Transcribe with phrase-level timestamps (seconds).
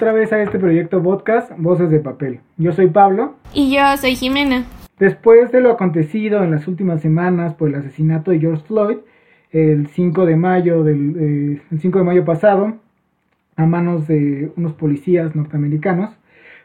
[0.00, 2.40] Otra vez a este proyecto podcast Voces de Papel.
[2.56, 3.34] Yo soy Pablo.
[3.52, 4.64] Y yo soy Jimena.
[4.98, 8.96] Después de lo acontecido en las últimas semanas por el asesinato de George Floyd,
[9.50, 12.78] el 5 de mayo, del, eh, el 5 de mayo pasado,
[13.56, 16.16] a manos de unos policías norteamericanos,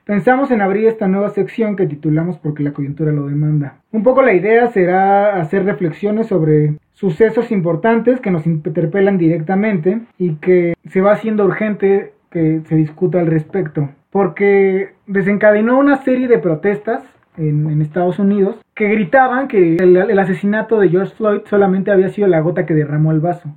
[0.05, 3.79] pensamos en abrir esta nueva sección que titulamos Porque la coyuntura lo demanda.
[3.91, 10.35] Un poco la idea será hacer reflexiones sobre sucesos importantes que nos interpelan directamente y
[10.35, 16.37] que se va haciendo urgente que se discuta al respecto, porque desencadenó una serie de
[16.37, 17.01] protestas
[17.37, 22.41] en, Estados Unidos que gritaban que el, asesinato de George Floyd solamente había sido la
[22.41, 23.55] gota que derramó el vaso,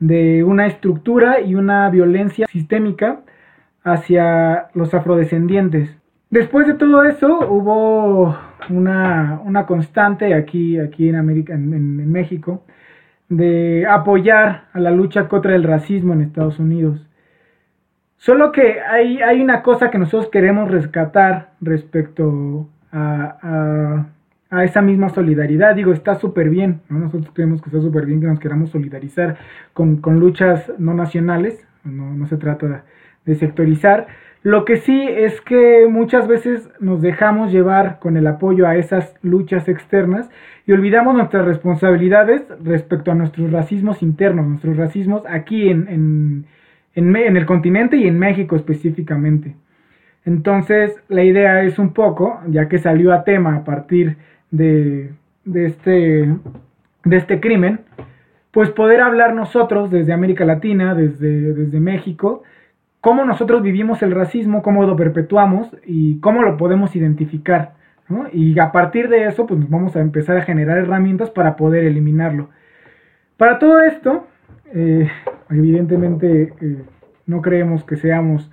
[0.00, 3.20] de una estructura y una violencia sistémica
[3.84, 5.96] hacia los afrodescendientes.
[6.28, 8.36] Después de todo eso hubo
[8.70, 12.64] una, constante aquí, aquí en, América, en México
[13.28, 17.06] de apoyar a la lucha contra el racismo en Estados Unidos.
[18.26, 24.04] Solo que hay, hay una cosa que nosotros queremos rescatar respecto a,
[24.64, 25.76] esa misma solidaridad.
[25.76, 29.36] Digo, está súper bien, nosotros creemos que está súper bien que nos queramos solidarizar
[29.72, 32.82] con, luchas no nacionales, no, no se trata
[33.24, 34.08] de sectorizar,
[34.42, 39.14] lo que sí es que muchas veces nos dejamos llevar con el apoyo a esas
[39.22, 40.28] luchas externas
[40.66, 46.46] y olvidamos nuestras responsabilidades respecto a nuestros racismos internos, nuestros racismos aquí en,
[46.96, 49.54] el continente y en México específicamente.
[50.24, 54.16] Entonces, la idea es un poco, ya que salió a tema a partir
[54.50, 55.10] de,
[55.54, 56.28] este,
[57.08, 57.80] este crimen,
[58.50, 62.42] pues poder hablar nosotros desde América Latina, desde, desde México,
[63.00, 67.74] cómo nosotros vivimos el racismo, cómo lo perpetuamos y cómo lo podemos identificar.
[68.32, 72.50] Y a partir de eso, pues vamos a empezar a generar herramientas para poder eliminarlo.
[73.36, 74.26] Para todo esto,
[74.74, 75.08] eh,
[75.50, 76.82] evidentemente eh,
[77.26, 78.50] no creemos que seamos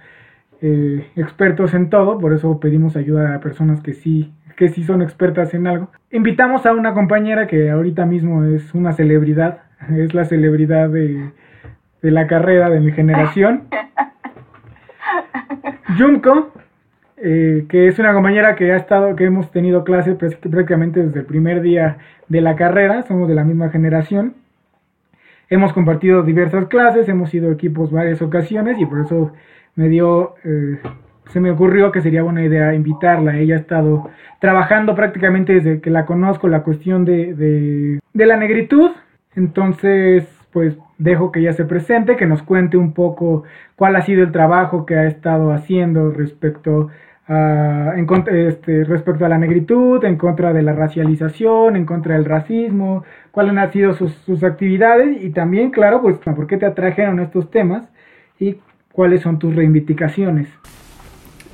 [0.62, 5.02] eh, expertos en todo, por eso pedimos ayuda a personas que sí, que sí son
[5.02, 5.90] expertas en algo.
[6.12, 9.64] Invitamos a una compañera que ahorita mismo es una celebridad,
[9.98, 11.32] es la celebridad de,
[12.02, 13.64] de la carrera de mi generación.
[15.98, 16.52] Junko,
[17.18, 21.26] eh, que es una compañera que ha estado, que hemos tenido clases prácticamente desde el
[21.26, 21.98] primer día
[22.28, 24.34] de la carrera, somos de la misma generación.
[25.50, 29.32] Hemos compartido diversas clases, hemos ido equipos varias ocasiones y por eso
[29.76, 30.80] me dio, eh,
[31.32, 33.38] se me ocurrió que sería buena idea invitarla.
[33.38, 34.10] Ella ha estado
[34.40, 38.92] trabajando prácticamente desde que la conozco la cuestión de, de, de la negritud.
[39.36, 43.44] Entonces, pues dejo que ella se presente, que nos cuente un poco
[43.76, 46.92] cuál ha sido el trabajo que ha estado haciendo respecto a,
[47.28, 48.08] en,
[48.48, 53.56] este, respecto a la negritud, en contra de la racialización, en contra del racismo, cuáles
[53.58, 57.84] han sido sus, sus actividades y también, claro, pues por qué te atrajeron estos temas
[58.40, 58.58] y
[58.92, 60.48] cuáles son tus reivindicaciones.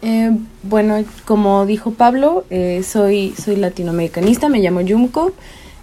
[0.02, 0.32] Eh,
[0.64, 5.34] bueno, como dijo Pablo, eh, soy, soy latinoamericanista, me llamo Yumko.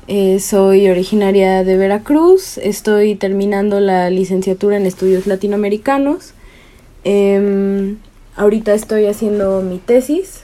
[0.08, 6.32] Eh, soy originaria de Veracruz, estoy terminando la licenciatura en estudios latinoamericanos.
[8.36, 10.42] Ahorita estoy haciendo mi tesis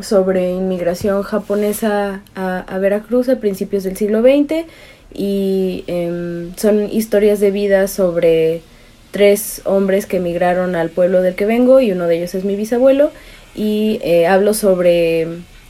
[0.00, 4.66] sobre inmigración japonesa a, Veracruz a principios del siglo XX
[5.12, 8.62] y em, son historias de vida sobre
[9.10, 12.54] tres hombres que emigraron al pueblo del que vengo y uno de ellos es mi
[12.54, 13.10] bisabuelo
[13.56, 15.26] y eh, hablo sobre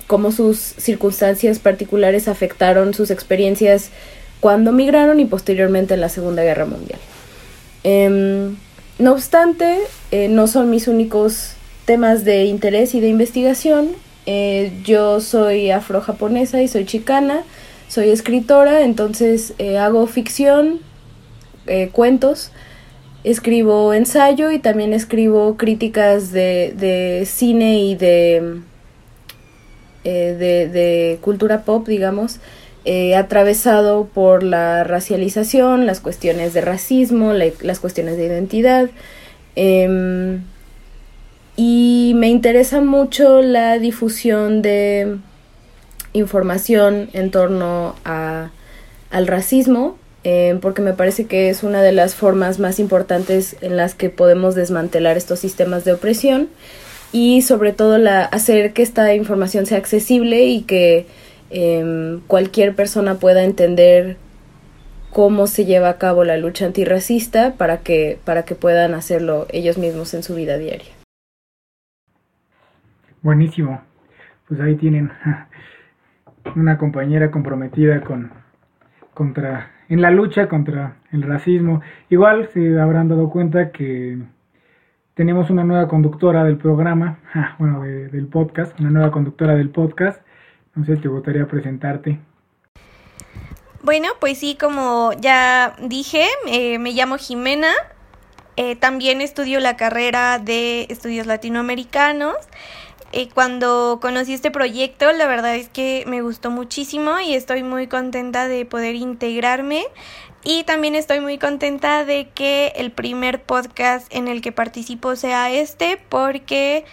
[0.07, 3.89] cómo sus circunstancias particulares afectaron sus experiencias
[4.41, 7.01] cuando migraron y posteriormente en la Segunda Guerra Mundial.
[7.85, 8.57] Em,
[8.99, 9.79] no obstante,
[10.11, 13.91] eh, no son mis únicos temas de interés y de investigación.
[14.27, 17.43] Eh, yo soy afro-japonesa y soy chicana,
[17.89, 20.81] soy escritora, entonces eh, hago ficción,
[21.93, 22.51] cuentos,
[23.25, 28.61] escribo ensayo y también escribo críticas de, de cine y de
[30.07, 32.39] eh, de, cultura pop, digamos,
[32.85, 38.91] eh, atravesado por la racialización, las cuestiones de racismo, las cuestiones de identidad.
[39.57, 40.43] Em,
[41.57, 45.17] y me interesa mucho la difusión de
[46.13, 48.51] información en torno a,
[49.11, 53.77] al racismo, em, porque me parece que es una de las formas más importantes en
[53.77, 56.49] las que podemos desmantelar estos sistemas de opresión
[57.13, 61.07] y sobre todo la, hacer que esta información sea accesible y que
[61.55, 64.17] em, cualquier persona pueda entender
[65.13, 69.79] cómo se lleva a cabo la lucha antirracista para que, para que puedan hacerlo ellos
[69.79, 70.91] mismos en su vida diaria.
[73.23, 73.81] Buenísimo.
[74.49, 75.11] Pues ahí tienen
[76.57, 78.33] una compañera comprometida con
[79.15, 81.81] contra en la lucha contra el racismo.
[82.11, 84.19] Igual se habrán dado cuenta que
[85.15, 87.19] tenemos una nueva conductora del programa,
[87.59, 90.21] bueno, del podcast, una nueva conductora del podcast.
[90.75, 92.19] No ¿te gustaría presentarte?
[93.83, 97.73] Bueno, pues sí, como ya dije, eh, me llamo Jimena.
[98.57, 102.37] Eh, también estudio la carrera de estudios latinoamericanos.
[103.13, 107.87] Eh, cuando conocí este proyecto, la verdad es que me gustó muchísimo y estoy muy
[107.87, 109.85] contenta de poder integrarme.
[110.43, 115.53] Y también estoy muy contenta de que el primer podcast en el que participo sea
[115.53, 116.85] este, porque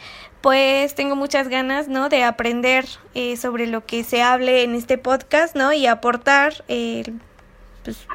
[0.41, 2.09] pues tengo muchas ganas, ¿no?
[2.09, 5.71] De aprender eh, sobre lo que se hable en este podcast, ¿no?
[5.71, 7.03] Y aportar, eh,
[7.83, 8.07] pues,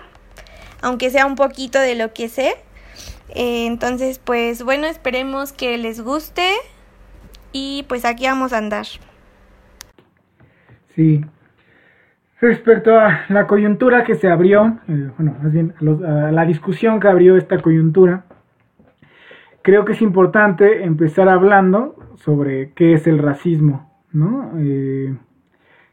[0.82, 2.54] aunque sea un poquito de lo que sé.
[3.28, 6.48] Eh, entonces, pues bueno, esperemos que les guste
[7.52, 8.86] y pues aquí vamos a andar.
[10.94, 11.24] Sí.
[12.40, 17.36] Respecto a la coyuntura que se abrió, bueno, más bien a la discusión que abrió
[17.36, 18.24] esta coyuntura,
[19.62, 24.52] creo que es importante empezar hablando sobre qué es el racismo, ¿no?
[24.58, 25.14] Eh,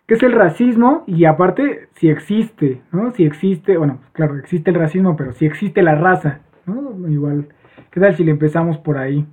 [0.05, 1.03] ¿Qué es el racismo?
[1.07, 3.11] Y aparte, si existe, ¿no?
[3.11, 7.07] Si existe, bueno, claro, existe el racismo, pero si existe la raza, ¿no?
[7.09, 7.47] Igual,
[7.89, 9.25] ¿qué tal si le empezamos por ahí?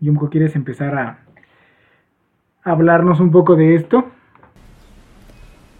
[0.00, 1.18] Yumko, ¿quieres empezar a
[2.62, 4.06] hablarnos un poco de esto?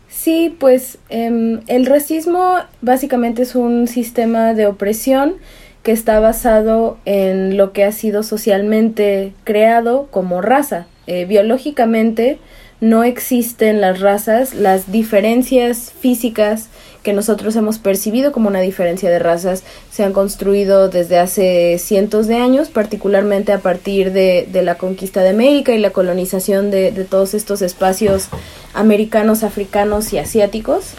[0.08, 5.34] Sí, pues em, el racismo básicamente es un sistema de opresión
[5.82, 10.86] que está basado en lo que ha sido socialmente creado como raza.
[11.06, 12.38] Eh, biológicamente
[12.80, 16.68] no existen las razas, las diferencias físicas
[17.02, 22.26] que nosotros hemos percibido como una diferencia de razas se han construido desde hace cientos
[22.26, 27.34] de años, particularmente a partir de, la conquista de América y la colonización de, todos
[27.34, 28.28] estos espacios
[28.74, 30.92] americanos, africanos y asiáticos.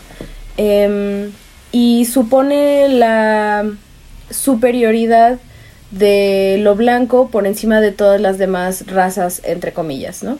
[0.57, 1.31] Em,
[1.71, 3.69] y supone la
[4.29, 5.39] superioridad
[5.91, 10.37] de lo blanco por encima de todas las demás razas, entre comillas, ¿no?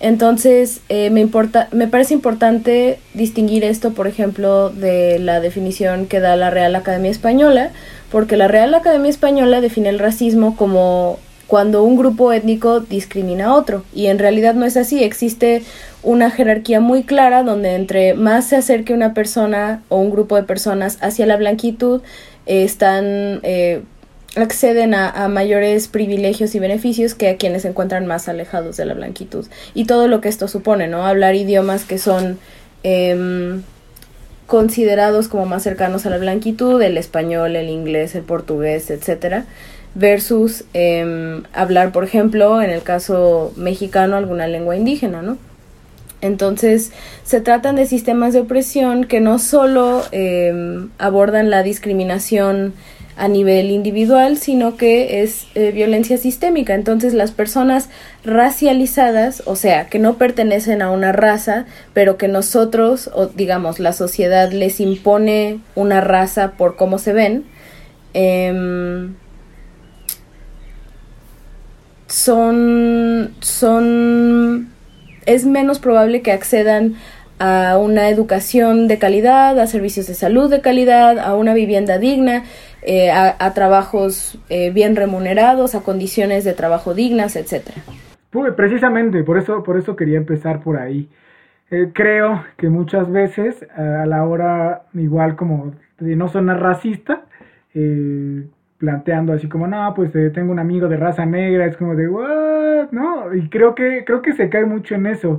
[0.00, 6.18] Entonces, eh, me, importa, me parece importante distinguir esto, por ejemplo, de la definición que
[6.18, 7.70] da la Real Academia Española,
[8.10, 13.54] porque la Real Academia Española define el racismo como cuando un grupo étnico discrimina a
[13.54, 15.62] otro, y en realidad no es así, existe
[16.02, 20.42] una jerarquía muy clara donde entre más se acerque una persona o un grupo de
[20.42, 22.00] personas hacia la blanquitud,
[22.46, 23.82] están eh,
[24.36, 28.94] acceden a, mayores privilegios y beneficios que a quienes se encuentran más alejados de la
[28.94, 29.46] blanquitud.
[29.74, 31.06] Y todo lo que esto supone, ¿no?
[31.06, 32.38] Hablar idiomas que son
[32.82, 33.62] em,
[34.46, 39.44] considerados como más cercanos a la blanquitud, el español, el inglés, el portugués, etcétera,
[39.94, 45.36] versus em, hablar, por ejemplo, en el caso mexicano, alguna lengua indígena, ¿no?
[46.22, 46.92] Entonces,
[47.24, 52.74] se tratan de sistemas de opresión que no solo em, abordan la discriminación
[53.16, 56.74] a nivel individual, sino que es eh, violencia sistémica.
[56.74, 57.88] Entonces, las personas
[58.24, 63.92] racializadas, o sea, que no pertenecen a una raza, pero que nosotros, o digamos, la
[63.92, 67.44] sociedad les impone una raza por cómo se ven,
[68.14, 69.16] em,
[72.06, 74.71] son, son
[75.26, 76.94] es menos probable que accedan
[77.38, 82.44] a una educación de calidad, a servicios de salud de calidad, a una vivienda digna,
[82.82, 87.82] eh, a, trabajos eh, bien remunerados, a condiciones de trabajo dignas, etcétera.
[88.56, 91.08] Precisamente, por eso, por eso quería empezar por ahí.
[91.70, 97.24] Eh, creo que muchas veces a la hora, igual como de no sonar racista,
[98.82, 102.90] planteando así como, no, pues tengo un amigo de raza negra, es como de, what,
[102.90, 103.32] ¿no?
[103.32, 105.38] Y creo que, creo que se cae mucho en eso.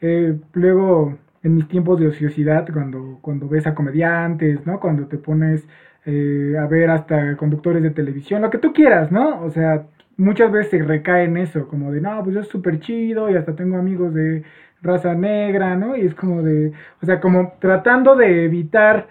[0.00, 4.80] Eh, luego, en mis tiempos de ociosidad, cuando, cuando ves a comediantes, ¿no?
[4.80, 5.68] Cuando te pones
[6.04, 9.40] eh, a ver hasta conductores de televisión, lo que tú quieras, ¿no?
[9.44, 12.80] O sea, muchas veces se recae en eso, como de, no, pues yo es súper
[12.80, 14.42] chido y hasta tengo amigos de
[14.82, 15.96] raza negra, ¿no?
[15.96, 19.06] Y es como de, o sea, como tratando de evitar...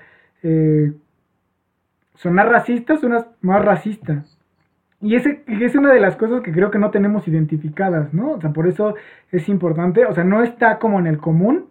[2.20, 4.26] Sonar racista, suenas más racista.
[5.00, 8.32] Y ese es una de las cosas que creo que no tenemos identificadas, ¿no?
[8.32, 8.96] O sea, por eso
[9.32, 11.68] es importante, o sea, no está como en el común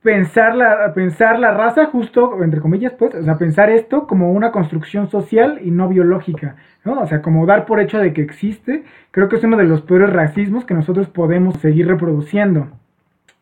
[0.00, 4.52] pensar la, pensar la raza justo, entre comillas, pues, o sea, pensar esto como una
[4.52, 7.00] construcción social y no biológica, ¿no?
[7.00, 9.82] O sea, como dar por hecho de que existe, creo que es uno de los
[9.82, 12.68] peores racismos que nosotros podemos seguir reproduciendo.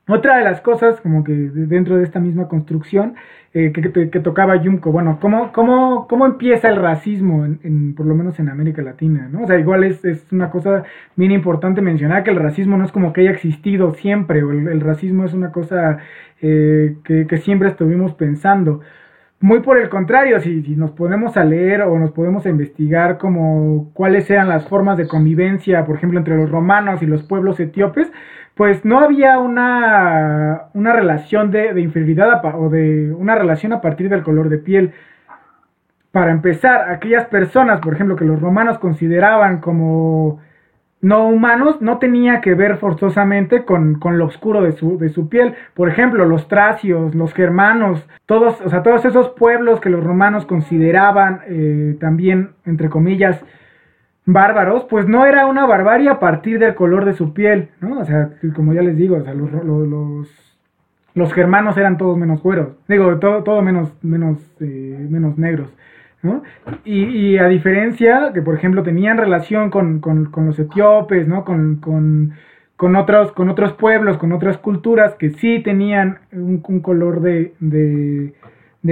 [0.08, 3.16] Otra de las cosas, como que dentro de esta misma construcción,
[3.52, 7.44] eh, que, tocaba Yumko, bueno, ¿cómo, cómo, cómo empieza el racismo,
[7.96, 9.28] por lo menos en América Latina?
[9.32, 9.44] ¿no?
[9.44, 10.84] O sea, igual es, es, una cosa
[11.16, 14.80] bien importante mencionar que el racismo no es como que haya existido siempre, o el,
[14.80, 15.98] racismo es una cosa
[16.40, 18.82] eh, que, siempre estuvimos pensando.
[19.40, 24.30] Muy por el contrario, si, nos ponemos a leer o nos podemos investigar como cuáles
[24.30, 28.10] eran las formas de convivencia, por ejemplo, entre los romanos y los pueblos etíopes,
[28.56, 34.08] pues no había una, una relación de, de inferioridad o de una relación a partir
[34.08, 34.94] del color de piel.
[36.10, 40.40] Para empezar, aquellas personas, por ejemplo, que los romanos consideraban como
[41.02, 45.54] no humanos no tenía que ver forzosamente con, lo oscuro de su, de su, piel.
[45.74, 50.46] Por ejemplo, los tracios, los germanos, todos, o sea, todos esos pueblos que los romanos
[50.46, 53.38] consideraban eh, también, entre comillas,
[54.26, 58.00] bárbaros, pues no era una barbarie a partir del color de su piel, ¿no?
[58.00, 60.28] O sea, como ya les digo, o sea, los, los,
[61.14, 65.72] los, germanos eran todos menos cueros, digo, todo, todo menos, menos, eh, menos negros.
[66.84, 70.00] Y, a diferencia que, por ejemplo, tenían relación con,
[70.36, 71.44] los etíopes, ¿no?
[71.44, 72.32] Con,
[72.96, 78.34] otros, con otros pueblos, con otras culturas que sí tenían un, color de,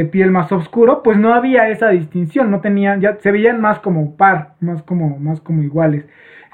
[0.04, 4.16] piel más oscuro, pues no había esa distinción, no tenían, ya se veían más como
[4.16, 6.04] par, más como, más como iguales.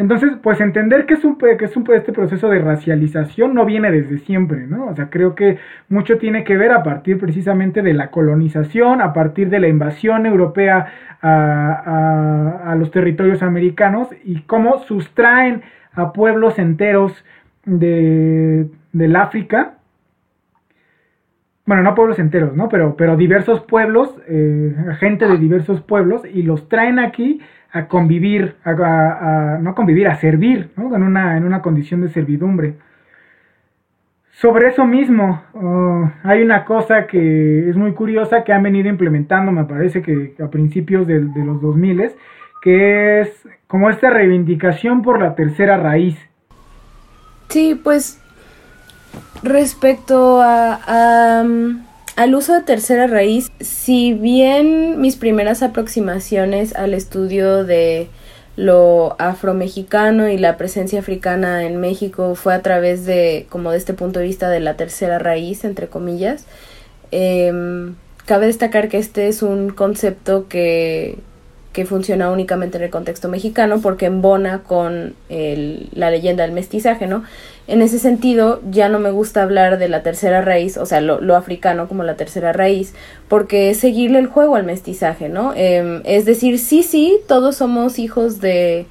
[0.01, 3.91] Entonces, pues entender que es un que es un este proceso de racialización no viene
[3.91, 4.87] desde siempre, ¿no?
[4.87, 5.59] O sea, creo que
[5.91, 10.25] mucho tiene que ver a partir precisamente de la colonización, a partir de la invasión
[10.25, 10.87] europea
[11.21, 17.13] a, los territorios americanos y cómo sustraen a pueblos enteros
[17.67, 19.75] de, del África
[21.71, 22.69] bueno, no pueblos enteros, ¿no?
[22.69, 28.57] Pero, pero diversos pueblos, eh, gente de diversos pueblos, y los traen aquí a convivir,
[28.65, 30.93] a, no convivir, a servir, ¿no?
[30.97, 32.75] en, una, en una condición de servidumbre.
[34.33, 39.53] Sobre eso mismo, oh, hay una cosa que es muy curiosa que han venido implementando,
[39.53, 42.11] me parece que a principios de, de los 2000,
[42.63, 46.19] que es como esta reivindicación por la tercera raíz.
[47.47, 48.21] Sí, pues
[49.43, 51.45] respecto a
[52.21, 58.09] al uso de tercera raíz, si bien mis primeras aproximaciones al estudio de
[58.57, 63.95] lo afromexicano y la presencia africana en México fue a través de, como de este
[63.95, 66.45] punto de vista de la tercera raíz, entre comillas,
[67.11, 67.95] em,
[68.27, 71.21] cabe destacar que este es un concepto que,
[71.73, 77.25] que funciona únicamente en el contexto mexicano porque embona con la leyenda del mestizaje, ¿no?
[77.71, 81.37] En ese sentido, ya no me gusta hablar de la tercera raíz, o sea, lo,
[81.37, 82.95] africano como la tercera raíz,
[83.29, 85.53] porque es seguirle el juego al mestizaje, ¿no?
[85.55, 88.87] Em, es decir, sí, sí, todos somos hijos de,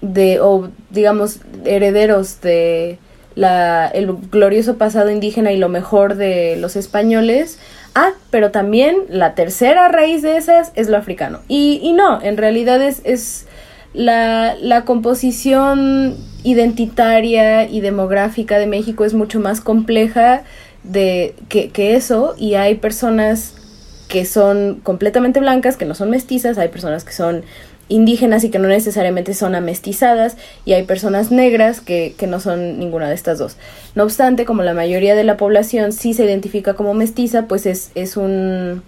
[0.00, 2.98] de, o digamos, herederos de
[3.34, 7.58] la, el glorioso pasado indígena y lo mejor de los españoles.
[7.94, 11.40] Ah, pero también la tercera raíz de esas es lo africano.
[11.48, 13.46] Y, y no, en realidad es, es
[13.92, 20.42] la, la composición identitaria y demográfica de México es mucho más compleja
[20.84, 23.54] de que, que, eso y hay personas
[24.08, 27.44] que son completamente blancas, que no son mestizas, hay personas que son
[27.88, 32.78] indígenas y que no necesariamente son amestizadas y hay personas negras que, que no son
[32.78, 33.56] ninguna de estas dos.
[33.94, 37.90] No obstante, como la mayoría de la población sí se identifica como mestiza, pues es,
[37.94, 38.82] es un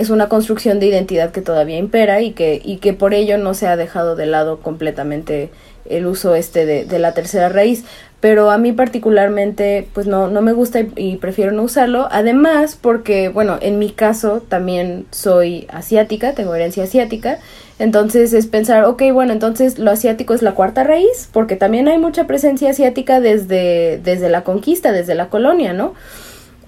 [0.00, 3.52] es una construcción de identidad que todavía impera y que, y que por ello no
[3.52, 5.50] se ha dejado de lado completamente
[5.84, 7.84] el uso este de, la tercera raíz.
[8.20, 12.08] Pero a mí particularmente, pues no, no me gusta y, prefiero no usarlo.
[12.10, 17.38] Además, porque, bueno, en mi caso también soy asiática, tengo herencia asiática.
[17.78, 21.98] Entonces es pensar, ok, bueno, entonces lo asiático es la cuarta raíz, porque también hay
[21.98, 25.92] mucha presencia asiática desde, desde la conquista, desde la colonia, ¿no?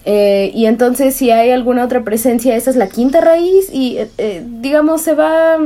[0.05, 4.11] Eh, y entonces si hay alguna otra presencia, esa es la quinta raíz y eh,
[4.19, 5.59] eh, digamos se va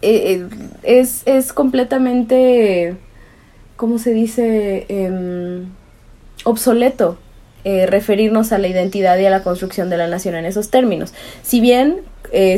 [0.00, 2.96] es, es, completamente,
[3.76, 4.86] ¿cómo se dice?
[4.88, 5.66] Em,
[6.42, 7.18] obsoleto
[7.64, 11.14] referirnos a la identidad y a la construcción de la nación en esos términos.
[11.44, 12.00] Si bien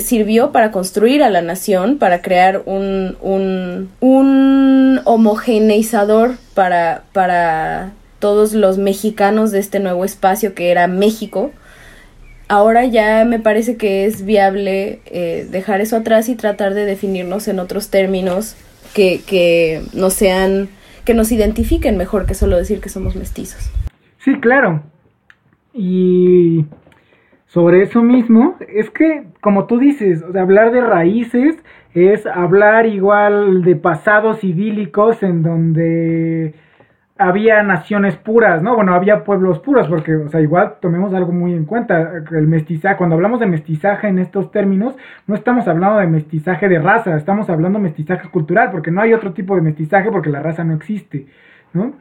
[0.00, 7.92] sirvió para construir a la nación, para crear un, un, un homogeneizador para, para
[8.24, 11.50] todos los mexicanos de este nuevo espacio que era México,
[12.48, 17.48] ahora ya me parece que es viable eh, dejar eso atrás y tratar de definirnos
[17.48, 18.56] en otros términos
[18.94, 20.70] que, que no sean,
[21.04, 23.70] que nos identifiquen mejor que solo decir que somos mestizos.
[24.20, 24.82] Sí, claro.
[25.74, 26.64] Y
[27.48, 31.56] sobre eso mismo, es que, como tú dices, hablar de raíces
[31.92, 36.54] es hablar igual de pasados idílicos en donde
[37.16, 38.74] había naciones puras, ¿no?
[38.74, 42.96] Bueno, había pueblos puros, porque, o sea, igual tomemos algo muy en cuenta, el mestizaje,
[42.96, 47.48] cuando hablamos de mestizaje en estos términos, no estamos hablando de mestizaje de raza, estamos
[47.48, 50.74] hablando de mestizaje cultural, porque no hay otro tipo de mestizaje porque la raza no
[50.74, 51.26] existe,
[51.72, 51.94] ¿no?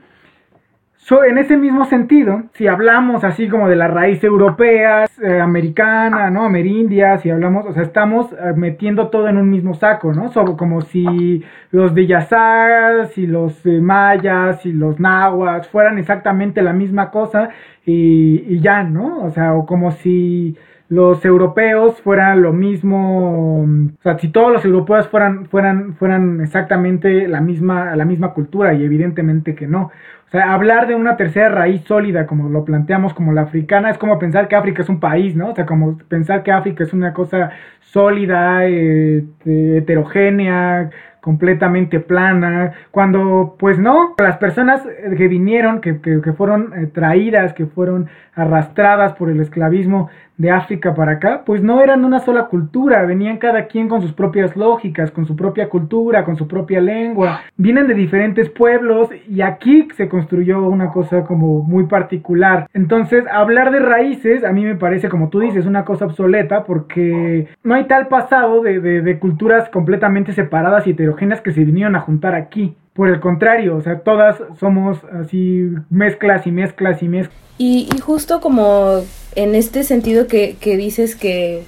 [1.25, 6.45] En ese mismo sentido, si hablamos así como de la raíz europea, eh, americana, ¿no?
[6.45, 10.31] Amerindia, si hablamos, o sea, estamos eh, metiendo todo en un mismo saco, ¿no?
[10.55, 17.49] como si los Yazar, y los mayas, y los nahuas fueran exactamente la misma cosa
[17.85, 19.23] y ya, ¿no?
[19.25, 20.55] O sea, o como si
[20.93, 27.27] los europeos fueran lo mismo, o sea, si todos los europeos fueran, fueran, fueran exactamente
[27.27, 29.91] la misma, la misma cultura, y evidentemente que no.
[30.27, 33.97] O sea, hablar de una tercera raíz sólida, como lo planteamos como la africana, es
[33.97, 35.49] como pensar que África es un país, ¿no?
[35.49, 40.91] O sea, como pensar que África es una cosa sólida, eh, heterogénea,
[41.23, 44.81] completamente plana, cuando pues no, las personas
[45.17, 50.95] que vinieron, que, que, fueron eh, traídas, que fueron arrastradas por el esclavismo, de África
[50.95, 55.11] para acá, pues no eran una sola cultura, venían cada quien con sus propias lógicas,
[55.11, 60.09] con su propia cultura, con su propia lengua, vienen de diferentes pueblos y aquí se
[60.09, 62.67] construyó una cosa como muy particular.
[62.73, 67.47] Entonces, hablar de raíces a mí me parece, como tú dices, una cosa obsoleta porque
[67.63, 72.01] no hay tal pasado de, de culturas completamente separadas y heterogéneas que se vinieron a
[72.01, 72.75] juntar aquí.
[72.93, 77.37] Por el contrario, o sea, todas somos así mezclas y mezclas y mezclas.
[77.57, 79.03] Y, y justo como
[79.35, 81.63] en este sentido que, que dices que,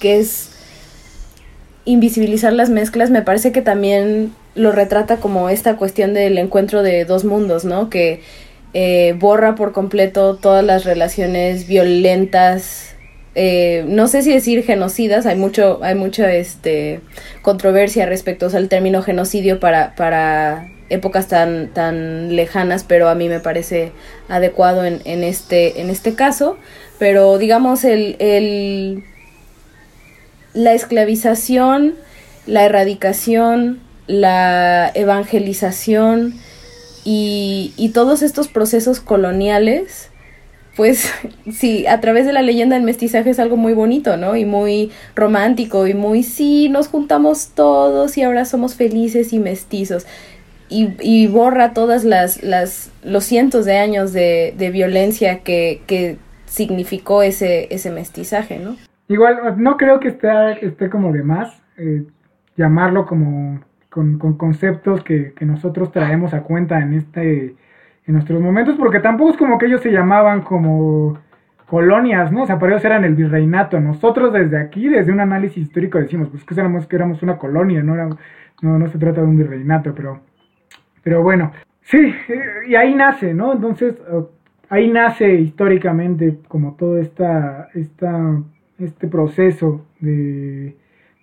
[0.00, 0.54] que es
[1.84, 7.04] invisibilizar las mezclas, me parece que también lo retrata como esta cuestión del encuentro de
[7.04, 7.88] dos mundos, ¿no?
[7.88, 8.22] Que
[8.74, 12.94] eh, borra por completo todas las relaciones violentas
[13.40, 17.00] eh, no sé si decir genocidas, hay mucho, hay mucha este,
[17.40, 23.38] controversia respecto al término genocidio para, para épocas tan, tan lejanas, pero a mí me
[23.38, 23.92] parece
[24.28, 26.56] adecuado en, en, este, en este caso.
[26.98, 29.04] Pero digamos, el, el,
[30.52, 31.94] la esclavización,
[32.44, 36.34] la erradicación, la evangelización
[37.04, 40.10] y, y todos estos procesos coloniales
[40.78, 41.12] pues
[41.50, 44.36] sí, a través de la leyenda del mestizaje es algo muy bonito, ¿no?
[44.36, 50.06] Y muy romántico y muy, sí, nos juntamos todos y ahora somos felices y mestizos.
[50.70, 56.18] Y, y borra todas las, las, los cientos de años de, de violencia que, que
[56.46, 58.76] significó ese, ese mestizaje, ¿no?
[59.08, 60.28] Igual, no creo que esté,
[60.64, 62.04] esté como de más eh,
[62.56, 63.60] llamarlo como
[63.90, 67.56] con, con conceptos que, que nosotros traemos a cuenta en este
[68.08, 71.18] en nuestros momentos, porque tampoco es como que ellos se llamaban como
[71.66, 72.44] colonias, ¿no?
[72.44, 73.78] O sea, para ellos eran el virreinato.
[73.78, 77.82] Nosotros desde aquí, desde un análisis histórico, decimos, pues que éramos, que éramos una colonia,
[77.82, 77.94] ¿no?
[77.94, 78.08] Era,
[78.62, 80.20] no, no se trata de un virreinato, pero,
[81.02, 82.14] pero bueno, sí,
[82.66, 83.52] y ahí nace, ¿no?
[83.52, 83.94] Entonces,
[84.70, 88.40] ahí nace históricamente como todo esta, esta,
[88.78, 90.74] este proceso de,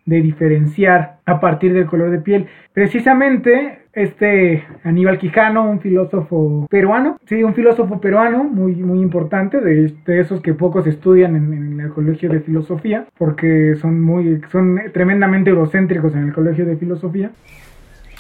[0.06, 2.46] de diferenciar a partir del color de piel.
[2.74, 9.96] Precisamente este Aníbal Quijano, un filósofo peruano, sí, un filósofo peruano muy, muy importante, de,
[10.20, 16.14] esos que pocos estudian en, el colegio de filosofía, porque son muy, son tremendamente eurocéntricos
[16.14, 17.32] en el colegio de filosofía.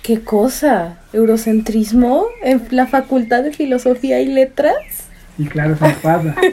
[0.01, 0.99] ¿Qué cosa?
[1.13, 5.09] ¿Eurocentrismo en la facultad de filosofía y letras?
[5.38, 6.35] Y claro, se pasa.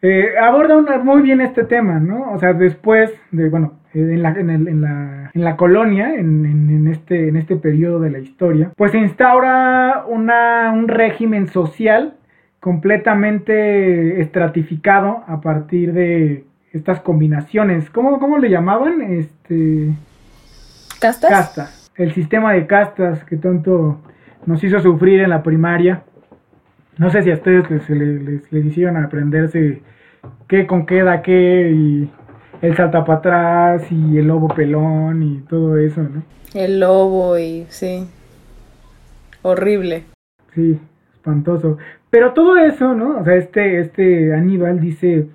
[0.00, 2.30] Eh, aborda muy bien este tema, ¿no?
[2.30, 6.44] O sea, después de, bueno, en la, en, el, en, la, en la colonia, en,
[6.44, 12.14] en, este, en este periodo de la historia, pues se instaura una, un régimen social
[12.60, 17.88] completamente estratificado a partir de estas combinaciones.
[17.90, 19.00] ¿Cómo, cómo le llamaban?
[19.00, 19.90] Este...
[21.00, 21.30] ¿Castas?
[21.30, 21.90] Castas.
[21.96, 24.00] El sistema de castas que tanto
[24.46, 26.02] nos hizo sufrir en la primaria.
[26.96, 29.82] No sé si a ustedes les, les, les hicieron aprenderse
[30.48, 32.10] qué con qué da qué y
[32.62, 36.22] el salta para atrás y el lobo pelón y todo eso, ¿no?
[36.54, 38.06] El lobo y sí.
[39.42, 40.04] Horrible.
[40.54, 40.78] Sí,
[41.14, 41.78] espantoso.
[42.10, 43.18] Pero todo eso, ¿no?
[43.20, 45.28] O sea, este, este Aníbal dice,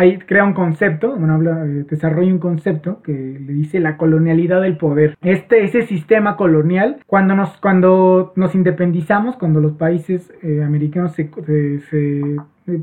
[0.00, 5.16] ahí crea un concepto, eh, desarrolla un concepto que le dice la colonialidad del poder.
[5.20, 11.30] Este, ese sistema colonial, cuando nos, cuando nos independizamos, cuando los países eh, americanos se,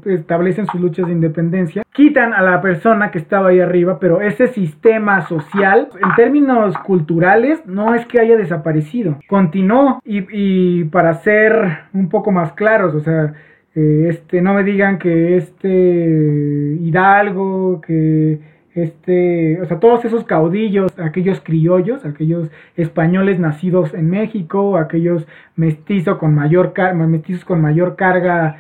[0.06, 4.48] establecen sus luchas de independencia, quitan a la persona que estaba ahí arriba, pero ese
[4.48, 12.10] sistema social, en términos culturales, no es que haya desaparecido, continuó y para ser un
[12.10, 13.34] poco más claros, o sea,
[13.78, 18.40] eh, este, no me digan que este Hidalgo, que
[18.74, 26.18] este, o sea, todos esos caudillos, aquellos criollos, aquellos españoles nacidos en México, aquellos mestizos
[26.18, 28.58] con mayor, mestizos con mayor carga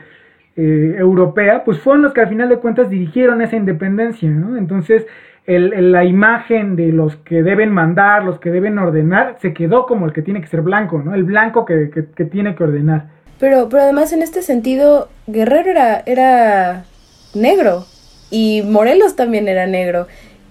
[0.55, 4.55] eh, europea, pues fueron los que al final de cuentas dirigieron esa independencia, ¿no?
[4.55, 5.07] Entonces,
[5.47, 10.05] el, la imagen de los que deben mandar, los que deben ordenar, se quedó como
[10.05, 11.15] el que tiene que ser blanco, ¿no?
[11.15, 13.16] El blanco que, que, tiene que ordenar.
[13.39, 16.85] Pero, pero además en este sentido, Guerrero era, era
[17.33, 17.85] negro
[18.31, 20.07] y Morelos también era negro.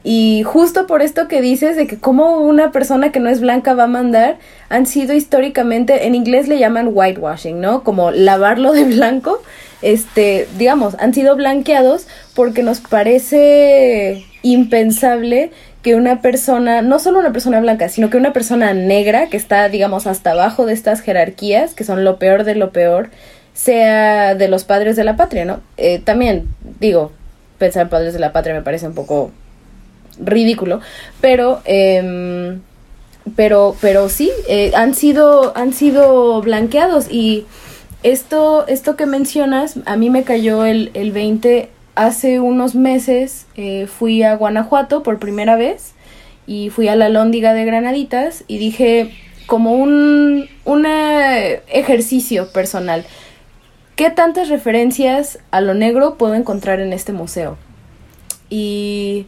[0.09, 3.75] Y justo por esto que dices de que como una persona que no es blanca
[3.75, 7.83] va a mandar, han sido históricamente, en inglés le llaman whitewashing, ¿no?
[7.83, 9.43] Como lavarlo de blanco,
[9.83, 15.51] este, digamos, han sido blanqueados porque nos parece impensable
[15.87, 19.69] que una persona, no solo una persona blanca, sino que una persona negra que está,
[19.69, 23.11] digamos, hasta abajo de estas jerarquías, que son lo peor de lo peor,
[23.55, 25.61] sea de los padres de la patria, ¿no?
[25.77, 26.49] Eh, también,
[26.81, 27.13] digo,
[27.59, 29.31] pensar padres de la patria me parece un poco
[30.19, 30.81] ridículo,
[31.21, 32.59] pero, eh,
[33.37, 37.47] pero, pero sí, eh, han, sido, han sido blanqueados y
[38.03, 43.89] esto, esto que mencionas, a mí me cayó el, el 20, hace unos meses eh,
[43.89, 45.95] fui a Guanajuato por primera vez
[46.47, 49.13] y fui a la Lóndiga de Granaditas y dije
[49.47, 53.05] como un, un ejercicio personal,
[53.97, 57.57] ¿qué tantas referencias a lo negro puedo encontrar en este museo?
[58.51, 59.27] Y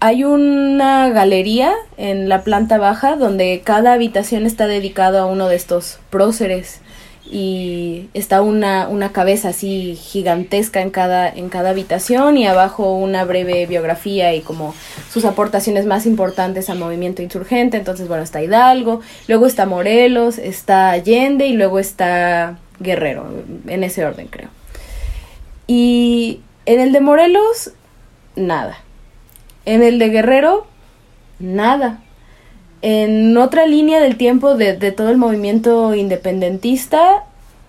[0.00, 5.56] hay una galería en la planta baja donde cada habitación está dedicado a uno de
[5.56, 6.81] estos próceres
[7.32, 13.24] y está una, una cabeza así gigantesca en cada, en cada habitación y abajo una
[13.24, 14.74] breve biografía y como
[15.10, 17.78] sus aportaciones más importantes al movimiento insurgente.
[17.78, 23.26] Entonces, bueno, está Hidalgo, luego está Morelos, está Allende y luego está Guerrero,
[23.66, 24.50] en ese orden creo.
[25.66, 27.72] Y en el de Morelos,
[28.36, 28.78] nada
[29.64, 30.66] en el de Guerrero,
[31.38, 32.02] nada.
[32.82, 37.24] En otra línea del tiempo de, todo el movimiento independentista,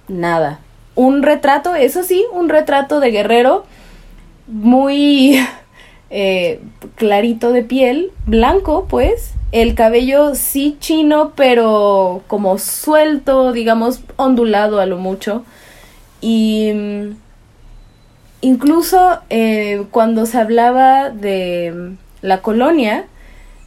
[0.08, 0.60] nada.
[0.96, 3.64] Un retrato, eso sí, un retrato de Guerrero
[4.48, 5.40] muy
[6.10, 6.62] eh,
[6.96, 9.34] clarito de piel, blanco, pues.
[9.52, 15.46] El cabello sí chino, pero como suelto, digamos, ondulado a lo mucho.
[16.22, 17.16] Y mm,
[18.42, 23.06] incluso eh, cuando se hablaba de mm, la colonia,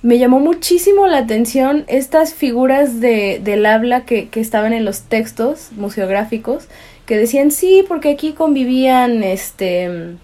[0.02, 5.02] me llamó muchísimo la atención estas figuras de, del habla que, que, estaban en los
[5.02, 6.68] textos museográficos,
[7.06, 10.16] que decían sí, porque aquí convivían este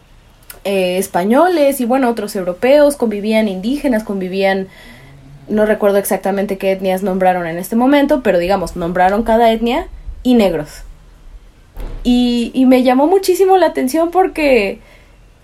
[0.65, 4.69] eh, españoles y bueno, otros europeos, convivían indígenas, convivían,
[5.49, 9.89] no recuerdo exactamente qué etnias nombraron en este momento, pero digamos, nombraron cada etnia
[10.23, 10.83] y negros.
[12.05, 14.79] Y, y me llamó muchísimo la atención porque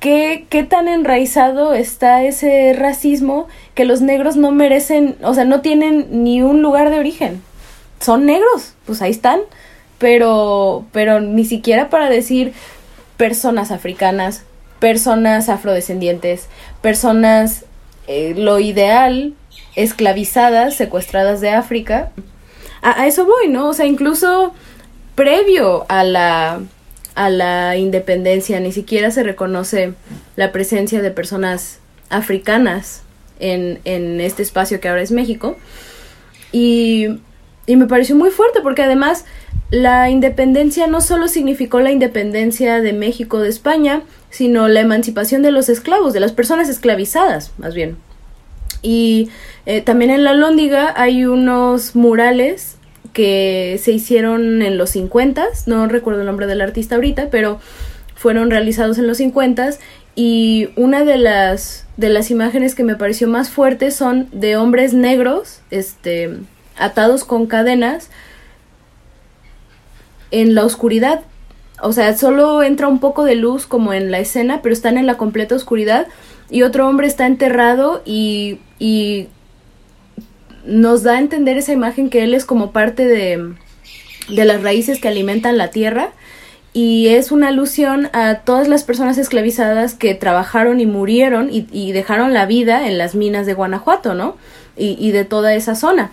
[0.00, 5.60] qué, qué tan enraizado está ese racismo que los negros no merecen, o sea, no
[5.60, 7.42] tienen ni un lugar de origen.
[8.00, 9.40] Son negros, pues ahí están,
[9.98, 12.52] pero, pero ni siquiera para decir
[13.16, 14.44] personas africanas,
[14.78, 16.48] personas afrodescendientes,
[16.80, 17.64] personas,
[18.06, 19.34] eh, lo ideal,
[19.74, 22.12] esclavizadas, secuestradas de África.
[22.82, 23.68] A, a, eso voy, ¿no?
[23.68, 24.54] O sea, incluso
[25.16, 26.60] previo a la,
[27.18, 29.94] a la independencia, ni siquiera se reconoce
[30.36, 33.02] la presencia de personas africanas
[33.40, 35.56] en, en este espacio que ahora es México.
[36.52, 37.18] Y,
[37.66, 39.24] y me pareció muy fuerte porque además
[39.70, 45.50] la independencia no solo significó la independencia de México de España, sino la emancipación de
[45.50, 47.96] los esclavos, de las personas esclavizadas, más bien.
[48.80, 49.28] Y
[49.66, 52.77] eh, también en la Lóndiga hay unos murales
[53.18, 57.58] que se hicieron en los 50, no recuerdo el nombre del artista ahorita, pero
[58.14, 59.70] fueron realizados en los 50
[60.14, 64.94] y una de las de las imágenes que me pareció más fuertes son de hombres
[64.94, 66.30] negros, este
[66.78, 68.08] atados con cadenas
[70.30, 71.22] en la oscuridad.
[71.82, 75.06] O sea, solo entra un poco de luz como en la escena, pero están en
[75.06, 76.06] la completa oscuridad
[76.50, 78.60] y otro hombre está enterrado y
[80.68, 83.54] nos da a entender esa imagen que él es como parte de,
[84.28, 86.10] de las raíces que alimentan la tierra
[86.72, 92.34] y es una alusión a todas las personas esclavizadas que trabajaron y murieron y, dejaron
[92.34, 94.36] la vida en las minas de Guanajuato, ¿no?
[94.76, 96.12] Y, y, de toda esa zona.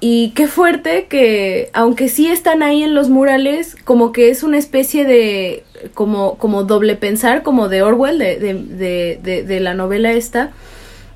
[0.00, 4.58] Y qué fuerte que, aunque sí están ahí en los murales, como que es una
[4.58, 10.12] especie de, como, como doble pensar, como de Orwell, de, de, de, de la novela
[10.12, 10.50] esta,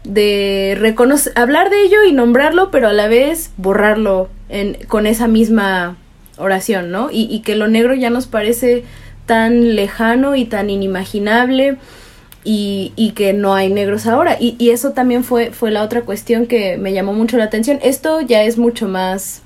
[0.05, 5.29] de reconocer, hablar de ello y nombrarlo, pero a la vez borrarlo en, con esa
[5.29, 5.97] misma
[6.39, 7.11] oración, ¿no?
[7.11, 8.85] Y, y, que lo negro ya nos parece
[9.27, 11.77] tan lejano y tan inimaginable
[12.45, 14.37] y, y que no hay negros ahora.
[14.41, 17.79] Y, y, eso también fue, fue la otra cuestión que me llamó mucho la atención.
[17.83, 19.43] Esto ya es mucho más,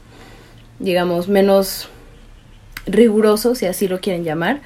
[0.79, 1.89] digamos, menos
[2.87, 4.61] riguroso, si así lo quieren llamar,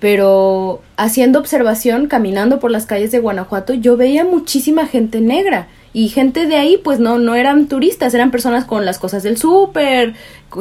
[0.00, 6.08] pero haciendo observación, caminando por las calles de Guanajuato, yo veía muchísima gente negra Y
[6.08, 10.14] gente de ahí, pues no, no eran turistas, eran personas con las cosas del súper,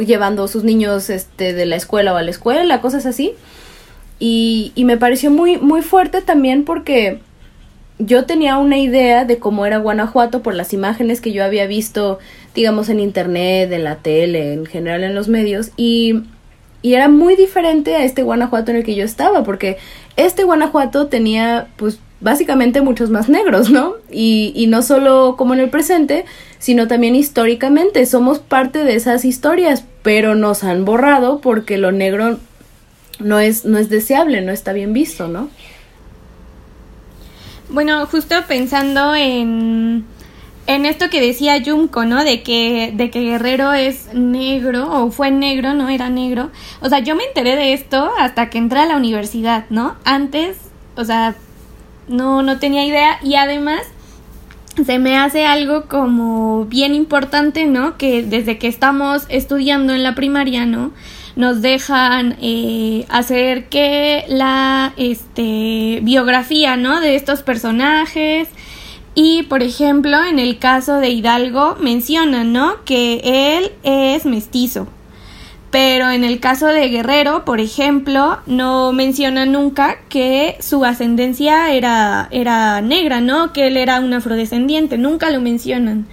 [0.05, 3.33] llevando a sus niños este, de la escuela o a la escuela, cosas así.
[4.19, 7.19] Y, y me pareció muy, muy fuerte también porque
[7.99, 12.19] yo tenía una idea de cómo era Guanajuato por las imágenes que yo había visto,
[12.55, 16.23] digamos, en internet, en la tele, en general en los medios, y,
[16.81, 19.77] y era muy diferente a este Guanajuato en el que yo estaba, porque
[20.15, 23.93] este Guanajuato tenía, pues, básicamente muchos más negros, ¿no?
[24.11, 26.25] Y, y no solo como en el presente,
[26.59, 28.05] sino también históricamente.
[28.05, 32.37] Somos parte de esas historias, pero nos han borrado porque lo negro
[33.19, 35.49] no es, no es deseable, no está bien visto, ¿no?
[37.69, 40.05] Bueno, justo pensando en,
[40.67, 42.23] en esto que decía Junko, ¿no?
[42.23, 46.51] De que, de que Guerrero es negro, o fue negro, no era negro.
[46.81, 49.95] O sea, yo me enteré de esto hasta que entré a la universidad, ¿no?
[50.03, 50.57] Antes,
[50.95, 51.35] o sea,
[52.07, 53.17] no, no tenía idea.
[53.23, 53.81] Y además,
[54.85, 57.97] se me hace algo como bien importante, ¿no?
[57.97, 60.91] Que desde que estamos estudiando en la primaria, ¿no?
[61.37, 66.99] nos dejan eh, hacer que la este, biografía ¿no?
[66.99, 68.49] de estos personajes
[69.19, 72.85] y por ejemplo en el caso de Hidalgo mencionan ¿no?
[72.85, 74.87] que él es mestizo
[75.71, 82.29] pero en el caso de Guerrero, por ejemplo, no menciona nunca que su ascendencia era,
[82.31, 83.51] era negra, ¿no?
[83.51, 86.07] Que él era un afrodescendiente, nunca lo mencionan.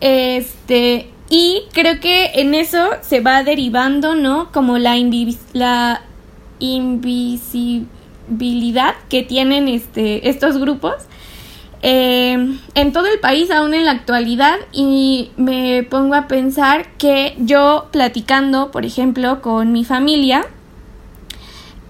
[0.00, 4.52] Este, y creo que en eso se va derivando, ¿no?
[4.52, 4.94] Como la,
[5.52, 6.02] la
[6.60, 10.94] invisibilidad que tienen este, estos grupos
[11.86, 17.36] eh, en todo el país, aún en la actualidad, y me pongo a pensar que
[17.38, 20.46] yo platicando, por ejemplo, con mi familia,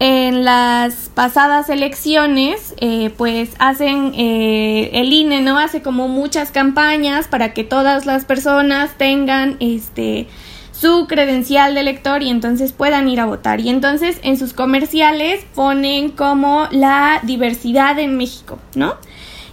[0.01, 5.61] en las pasadas elecciones, eh, pues hacen eh, el INE, ¿no?
[5.61, 10.27] Hace como muchas campañas para que todas las personas tengan este
[10.73, 13.61] su credencial de elector y entonces puedan ir a votar.
[13.61, 18.97] Y entonces en sus comerciales ponen como la diversidad en México, ¿no?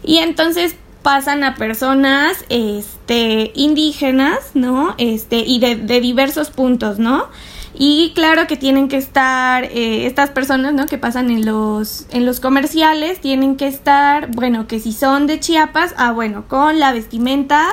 [0.04, 4.96] Y entonces pasan a personas este indígenas, ¿no?
[4.98, 7.28] Este y de, de diversos puntos, ¿no?
[7.74, 10.86] Y claro que tienen que estar eh, estas personas, ¿no?
[10.88, 15.40] Que pasan en los, en los comerciales, tienen que estar, bueno, que si son de
[15.40, 17.70] Chiapas, ah, bueno, con la vestimenta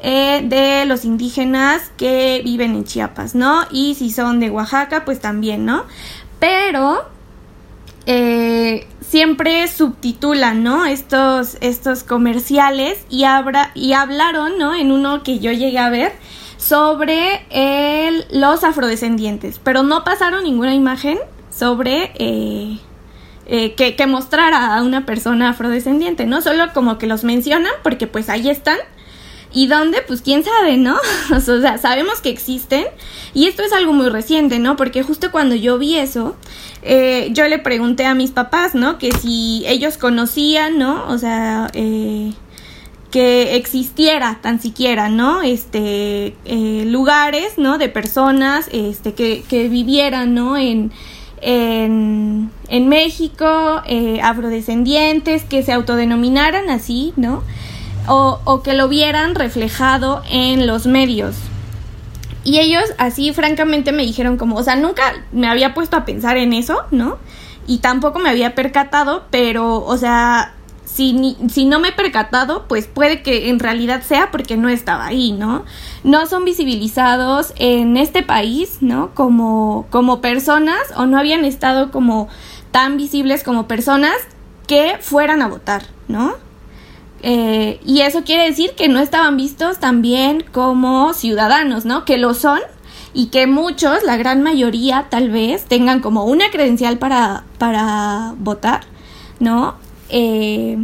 [0.00, 3.62] eh, de los indígenas que viven en Chiapas, ¿no?
[3.70, 5.84] Y si son de Oaxaca, pues también, ¿no?
[6.40, 7.04] Pero
[8.04, 10.84] eh, siempre subtitulan, ¿no?
[10.84, 13.24] Estos, estos comerciales y,
[13.74, 14.74] y hablaron, ¿no?
[14.74, 16.12] En uno que yo llegué a ver
[16.58, 22.78] sobre los afrodescendientes, pero no pasaron ninguna imagen sobre eh,
[23.46, 26.42] eh, que, que mostrara a una persona afrodescendiente, ¿no?
[26.42, 28.76] Solo como que los mencionan porque pues ahí están.
[29.56, 30.02] ¿Y dónde?
[30.06, 30.98] Pues quién sabe, ¿no?
[31.34, 32.84] o sea, sabemos que existen.
[33.32, 34.76] Y esto es algo muy reciente, ¿no?
[34.76, 36.36] Porque justo cuando yo vi eso,
[36.82, 38.98] eh, yo le pregunté a mis papás, ¿no?
[38.98, 41.06] Que si ellos conocían, ¿no?
[41.08, 42.34] O sea, eh,
[43.10, 45.40] que existiera tan siquiera, ¿no?
[45.40, 47.78] Este, eh, lugares, ¿no?
[47.78, 50.58] De personas, este, que, que vivieran, ¿no?
[50.58, 50.92] En,
[51.40, 57.42] en, en México, eh, afrodescendientes, que se autodenominaran así, ¿no?
[58.08, 61.36] O, que lo vieran reflejado en los medios.
[62.44, 66.36] Y ellos así francamente me dijeron como, o sea, nunca me había puesto a pensar
[66.36, 67.18] en eso, ¿no?
[67.66, 72.86] Y tampoco me había percatado, pero, o sea, si, si no me he percatado, pues
[72.86, 75.64] puede que en realidad sea porque no estaba ahí, ¿no?
[76.04, 79.14] No son visibilizados en este país, ¿no?
[79.14, 82.28] Como, como personas o no habían estado como
[82.70, 84.14] tan visibles como personas
[84.66, 86.34] que fueran a votar, ¿no?
[87.22, 92.04] Eh, y eso quiere decir que no estaban vistos también como ciudadanos, ¿no?
[92.04, 92.60] Que lo son
[93.12, 98.82] y que muchos, la gran mayoría tal vez, tengan como una credencial para, para votar,
[99.40, 99.76] ¿no?
[100.10, 100.78] Eh,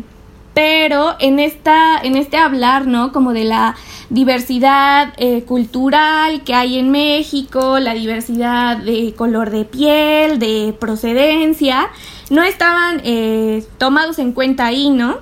[0.55, 3.75] pero en esta en este hablar no como de la
[4.11, 11.89] diversidad eh, cultural que hay en México la diversidad de color de piel de procedencia
[12.31, 15.19] no estaban eh, tomados en cuenta ahí no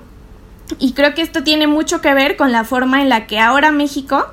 [0.78, 3.72] y creo que esto tiene mucho que ver con la forma en la que ahora
[3.72, 4.26] México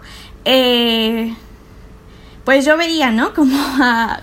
[2.46, 4.22] pues yo veía no como a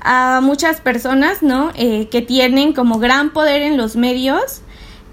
[0.00, 1.70] a muchas personas, ¿no?
[1.74, 4.62] Eh, que tienen como gran poder en los medios,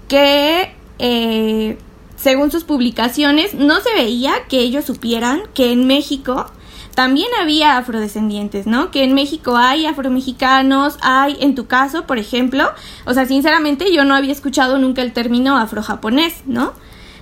[0.08, 1.78] que eh,
[2.16, 6.50] según sus publicaciones no se veía que ellos supieran que en México
[6.96, 8.90] también había afrodescendientes, ¿no?
[8.90, 12.72] Que en México hay afromexicanos, hay, en tu caso, por ejemplo,
[13.04, 16.72] o sea, sinceramente yo no había escuchado nunca el término afrojaponés, ¿no?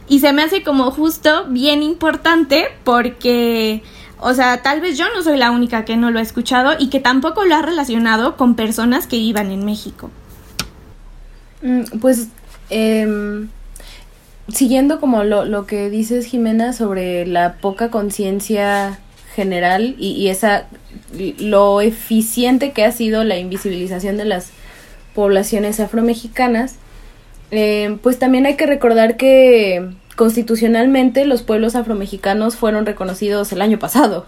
[0.09, 3.83] Y se me hace como justo bien importante porque,
[4.21, 6.89] o sea, tal vez yo no soy la única que no lo ha escuchado y
[6.89, 10.09] que tampoco lo ha relacionado con personas que vivan en México.
[11.63, 12.29] Mm, pues,
[12.71, 13.49] em,
[14.47, 19.01] siguiendo como lo, lo que dices, Jimena, sobre la poca conciencia
[19.35, 20.67] general y, esa
[21.39, 24.51] lo eficiente que ha sido la invisibilización de las
[25.15, 26.77] poblaciones afromexicanas,
[27.51, 33.79] eh, pues también hay que recordar que constitucionalmente los pueblos afromexicanos fueron reconocidos el año
[33.79, 34.27] pasado.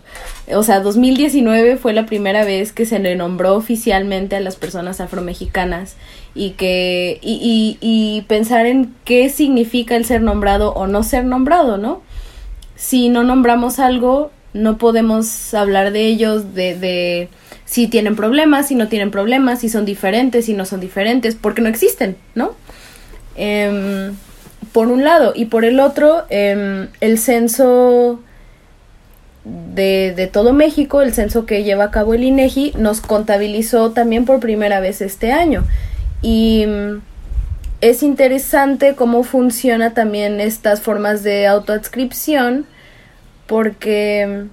[0.52, 5.00] O sea, 2019 fue la primera vez que se le nombró oficialmente a las personas
[5.00, 5.96] afromexicanas
[6.34, 11.78] y que y, y pensar en qué significa el ser nombrado o no ser nombrado,
[11.78, 12.02] ¿no?
[12.74, 17.28] Si no nombramos algo, no podemos hablar de ellos, de, de
[17.64, 21.62] si tienen problemas, si no tienen problemas, si son diferentes, si no son diferentes, porque
[21.62, 22.54] no existen, ¿no?
[23.36, 24.10] Eh,
[24.72, 28.20] por un lado, y por el otro, eh, el censo
[29.44, 34.24] de, de, todo México, el censo que lleva a cabo el INEGI, nos contabilizó también
[34.24, 35.64] por primera vez este año.
[36.20, 37.00] Y mm,
[37.80, 42.66] es interesante cómo funciona también estas formas de autoadscripción
[43.46, 44.44] porque,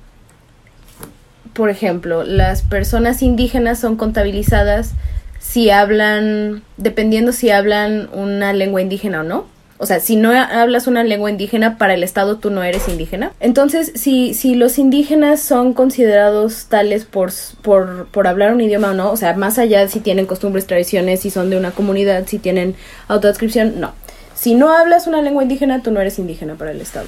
[1.54, 4.92] por ejemplo, las personas indígenas son contabilizadas
[5.40, 9.54] si hablan, dependiendo si hablan una lengua indígena o no.
[9.78, 13.34] O sea, si no hablas una lengua indígena, para el Estado tú no eres indígena.
[13.42, 18.94] Entonces, si, si los indígenas son considerados tales por, por, por hablar un idioma o
[18.94, 22.40] no, o sea, más allá si tienen costumbres, tradiciones, si son de una comunidad, si
[22.40, 22.76] tienen
[23.10, 23.94] autoadscripción, no.
[24.36, 27.08] Si no hablas una lengua indígena, tú no eres indígena para el Estado.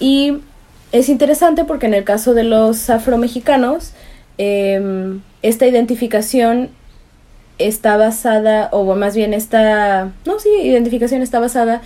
[0.00, 0.38] Y
[0.92, 3.92] es interesante porque en el caso de los afromexicanos,
[4.38, 6.70] eh, esta identificación
[7.58, 11.82] está basada, o más bien esta, no, sí, identificación está basada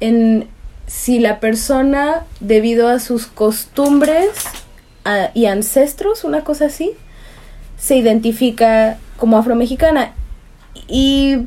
[0.00, 0.46] en
[0.86, 4.28] si la persona, debido a sus costumbres
[5.34, 6.92] y ancestros, una cosa así,
[7.78, 10.12] se identifica como afromexicana.
[10.88, 11.46] Y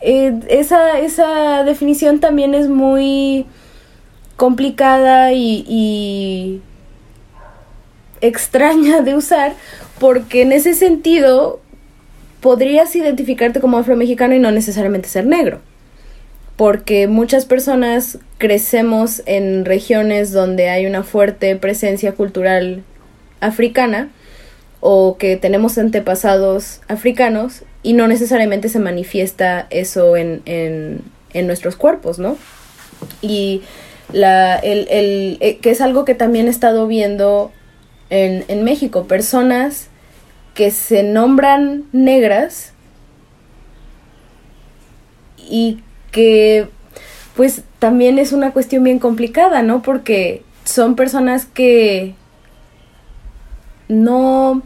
[0.00, 3.46] eh, esa, esa definición también es muy
[4.36, 6.60] complicada y,
[8.20, 9.52] extraña de usar
[9.98, 11.60] porque en ese sentido
[12.40, 15.60] podrías identificarte como afromexicano y no necesariamente ser negro.
[16.56, 22.82] Porque muchas personas crecemos en regiones donde hay una fuerte presencia cultural
[23.40, 24.08] africana
[24.80, 31.02] o que tenemos antepasados africanos y no necesariamente se manifiesta eso en, en,
[31.34, 32.38] en nuestros cuerpos, ¿no?
[33.20, 33.62] Y
[34.12, 37.50] la, el, el, eh, que es algo que también he estado viendo
[38.10, 39.88] en, en México, personas
[40.54, 42.72] que se nombran negras
[45.36, 45.80] y
[46.12, 46.68] que
[47.34, 49.82] pues también es una cuestión bien complicada, ¿no?
[49.82, 52.14] Porque son personas que
[53.88, 54.62] no,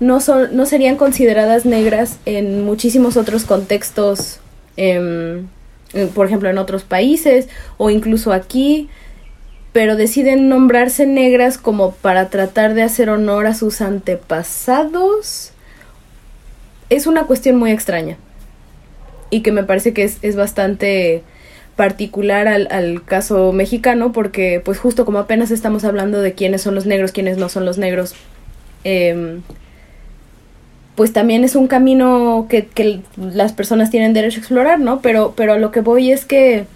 [0.00, 4.38] no, son, no serían consideradas negras en muchísimos otros contextos,
[4.76, 5.42] eh,
[6.14, 8.88] por ejemplo, en otros países o incluso aquí,
[9.72, 15.52] pero deciden nombrarse negras como para tratar de hacer honor a sus antepasados.
[16.90, 18.16] Es una cuestión muy extraña
[19.30, 21.22] y que me parece que es, es bastante
[21.76, 26.74] particular al, al, caso mexicano porque pues justo como apenas estamos hablando de quiénes son
[26.74, 28.14] los negros, quiénes no son los negros,
[28.84, 29.40] eh,
[30.94, 35.00] pues también es un camino que, que, las personas tienen derecho a explorar, ¿no?
[35.00, 36.66] Pero, pero a lo que voy es que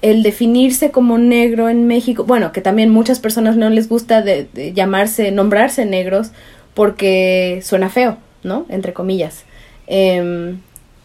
[0.00, 4.72] el definirse como negro en México, bueno, que también muchas personas no les gusta de,
[4.74, 6.32] llamarse, nombrarse negros
[6.74, 8.66] porque suena feo, ¿no?
[8.68, 9.44] Entre comillas.
[9.86, 10.56] Eh,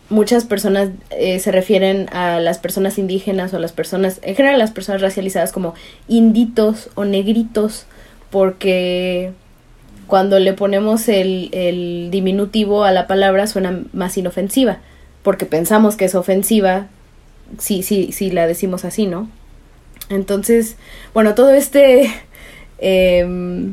[0.09, 4.59] muchas personas eh, se refieren a las personas indígenas o a las personas, en general
[4.59, 5.73] las personas racializadas como
[6.07, 7.85] inditos o negritos
[8.29, 9.31] porque
[10.07, 14.79] cuando le ponemos el, diminutivo a la palabra suena más inofensiva
[15.21, 16.87] porque pensamos que es ofensiva
[17.57, 19.29] si, si, si la decimos así, ¿no?
[20.09, 20.77] Entonces,
[21.13, 22.09] bueno, todo este,
[22.79, 23.67] eh,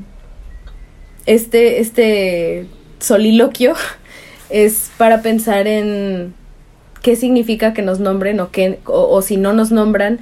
[1.27, 2.67] este, este
[2.99, 3.75] soliloquio
[4.51, 6.35] es para pensar en
[7.03, 10.21] qué significa que nos nombren o, que, o, o si no nos nombran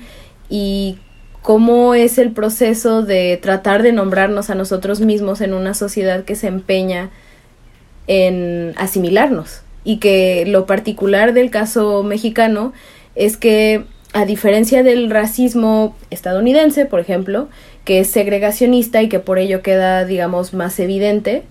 [0.51, 0.99] y
[1.43, 6.36] cómo es el proceso de tratar de nombrarnos a nosotros mismos en una sociedad que
[6.36, 7.11] se empeña
[8.07, 9.62] en asimilarnos.
[9.84, 12.72] Y que lo particular del caso mexicano
[13.16, 17.49] es que a diferencia del racismo estadounidense, por ejemplo,
[17.84, 21.43] que es segregacionista y que por ello queda, digamos, más evidente,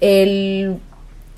[0.00, 0.76] el,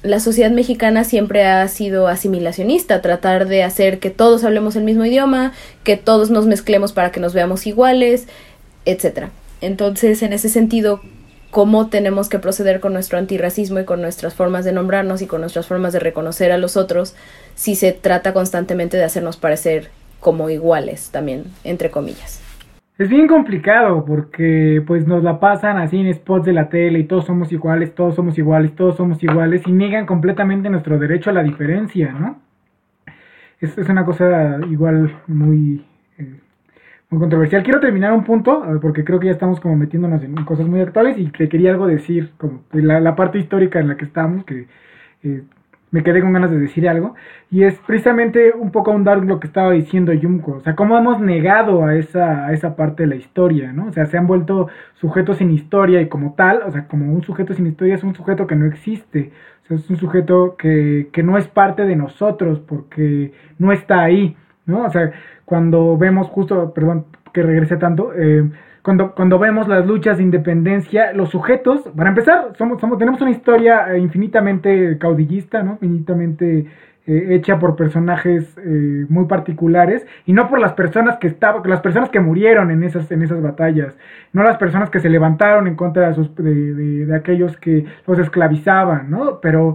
[0.02, 5.04] la sociedad mexicana siempre ha sido asimilacionista, tratar de hacer que todos hablemos el mismo
[5.04, 8.26] idioma, que todos nos mezclemos para que nos veamos iguales,
[8.84, 9.28] etc.
[9.60, 11.00] Entonces, en ese sentido,
[11.50, 15.40] cómo tenemos que proceder con nuestro antirracismo y con nuestras formas de nombrarnos y con
[15.40, 17.14] nuestras formas de reconocer a los otros
[17.56, 19.90] si se trata constantemente de hacernos parecer
[20.20, 22.47] como iguales también, entre comillas.
[22.98, 27.04] Es bien complicado porque pues nos la pasan así en spots de la tele y
[27.04, 31.32] todos somos iguales, todos somos iguales, todos somos iguales y niegan completamente nuestro derecho a
[31.32, 32.40] la diferencia, ¿no?
[33.60, 35.84] Es, es una cosa igual muy,
[36.18, 36.40] eh,
[37.10, 37.62] muy controversial.
[37.62, 41.16] Quiero terminar un punto porque creo que ya estamos como metiéndonos en cosas muy actuales
[41.18, 44.66] y te quería algo decir, como la, la parte histórica en la que estamos, que
[45.22, 45.44] eh,
[45.90, 47.14] me quedé con ganas de decir algo,
[47.50, 51.20] y es precisamente un poco ahondar lo que estaba diciendo Yumko, o sea, cómo hemos
[51.20, 53.86] negado a esa, a esa parte de la historia, ¿no?
[53.86, 57.22] O sea, se han vuelto sujetos sin historia y como tal, o sea, como un
[57.22, 59.32] sujeto sin historia es un sujeto que no existe,
[59.64, 64.02] o sea, es un sujeto que, que no es parte de nosotros porque no está
[64.02, 64.36] ahí,
[64.66, 64.84] ¿no?
[64.84, 65.12] O sea,
[65.44, 68.48] cuando vemos justo, perdón que regrese tanto, eh,
[68.88, 73.92] cuando, cuando vemos las luchas de independencia, los sujetos, para empezar, somos, tenemos una historia
[73.92, 75.72] eh, infinitamente caudillista, ¿no?
[75.82, 76.60] Infinitamente
[77.06, 81.82] eh, hecha por personajes eh, muy particulares y no por las personas que estaban, las
[81.82, 83.94] personas que murieron en esas, en esas batallas,
[84.32, 87.84] no las personas que se levantaron en contra de, sus, de, de, de aquellos que
[88.06, 89.38] los esclavizaban, ¿no?
[89.42, 89.74] Pero,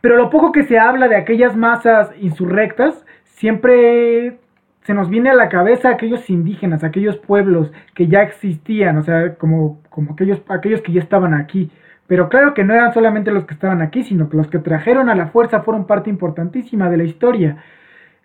[0.00, 4.40] pero lo poco que se habla de aquellas masas insurrectas siempre
[4.84, 9.34] se nos viene a la cabeza aquellos indígenas, aquellos pueblos que ya existían, o sea,
[9.36, 11.70] como, como aquellos, aquellos que ya estaban aquí.
[12.06, 15.08] Pero claro que no eran solamente los que estaban aquí, sino que los que trajeron
[15.08, 17.56] a la fuerza fueron parte importantísima de la historia.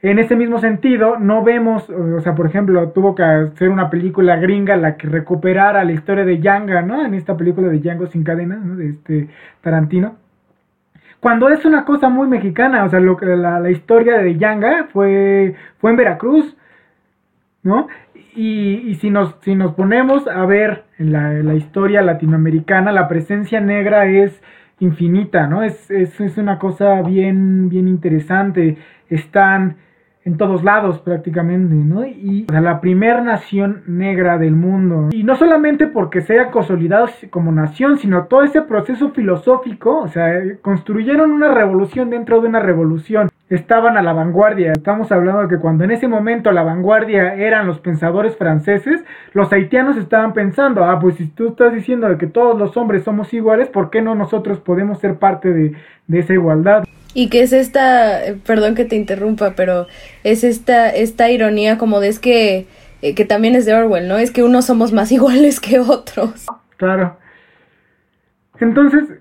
[0.02, 4.36] En ese mismo sentido, no vemos, o sea, por ejemplo, tuvo que hacer una película
[4.38, 7.06] gringa la que recuperara la historia de Yanga, ¿no?
[7.06, 8.76] En esta película de Django sin cadenas, ¿no?
[8.76, 9.30] De este
[9.62, 10.29] Tarantino
[11.20, 15.56] cuando es una cosa muy mexicana, o sea, lo que la, historia de Yanga fue,
[15.80, 16.56] fue en Veracruz,
[17.64, 17.88] ¿no?
[18.36, 23.10] Y, y, si, nos, si nos ponemos a ver en la, la, historia latinoamericana, la
[23.10, 24.42] presencia negra es
[24.80, 25.64] infinita, ¿no?
[25.64, 28.78] Es, es, es una cosa bien, bien interesante.
[29.10, 29.76] Están
[30.30, 32.06] en todos lados prácticamente, ¿no?
[32.06, 35.10] Y o la primer nación negra del mundo.
[35.12, 40.40] Y no solamente porque sea consolidado como nación, sino todo ese proceso filosófico, o sea,
[40.62, 43.30] construyeron una revolución dentro de una revolución.
[43.50, 44.74] Estaban a la vanguardia.
[44.74, 49.04] Estamos hablando de que cuando en ese momento la vanguardia eran los pensadores franceses,
[49.34, 53.04] los haitianos estaban pensando, ah, pues si tú estás diciendo de que todos los hombres
[53.04, 56.84] somos iguales, ¿por qué no nosotros podemos ser parte de esa igualdad?
[57.14, 59.88] Y que es esta, perdón que te interrumpa, pero
[60.24, 62.68] es esta, esta ironía como de es que,
[63.02, 64.18] eh, que también es de Orwell, ¿no?
[64.18, 66.46] Es que unos somos más iguales que otros.
[66.78, 67.18] Claro.
[68.60, 69.20] Entonces,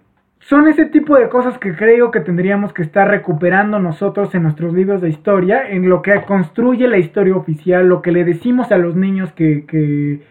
[0.48, 4.72] son ese tipo de cosas que creo que tendríamos que estar recuperando nosotros en nuestros
[4.72, 8.78] libros de historia, en lo que construye la historia oficial, lo que le decimos a
[8.78, 10.22] los niños que, que,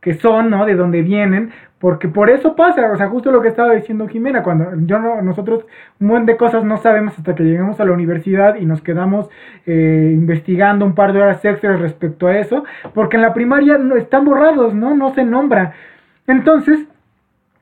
[0.00, 0.64] que son, ¿no?
[0.64, 1.50] De dónde vienen,
[1.86, 5.22] porque por eso pasa, o sea, justo lo que estaba diciendo Jimena, cuando yo no,
[5.22, 5.64] nosotros
[6.00, 9.30] un buen de cosas no sabemos hasta que llegamos a la universidad y nos quedamos
[9.66, 13.94] eh, investigando un par de horas extras respecto a eso, porque en la primaria no,
[13.94, 14.96] están borrados, ¿no?
[14.96, 15.74] No se nombra.
[16.26, 16.80] Entonces,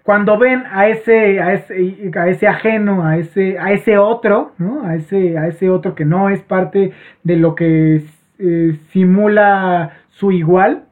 [0.05, 4.87] cuando ven a ese, a ese, a ese ajeno, a ese, a ese otro, ¿no?
[4.87, 6.93] A ese, a ese otro que no es parte
[7.25, 8.03] de lo que
[8.39, 10.85] eh, simula su igual,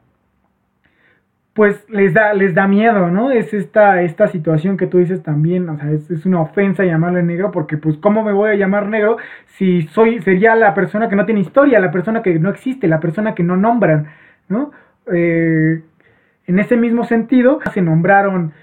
[1.53, 3.29] pues les da, les da miedo, ¿no?
[3.29, 7.51] Es esta, esta situación que tú dices también, o sea, es, una ofensa llamarle negro,
[7.51, 11.25] porque pues, ¿cómo me voy a llamar negro si soy, sería la persona que no
[11.25, 14.07] tiene historia, la persona que no existe, la persona que no nombran,
[14.49, 14.71] ¿no?
[15.13, 15.83] Eh,
[16.47, 18.53] en ese mismo sentido, se nombraron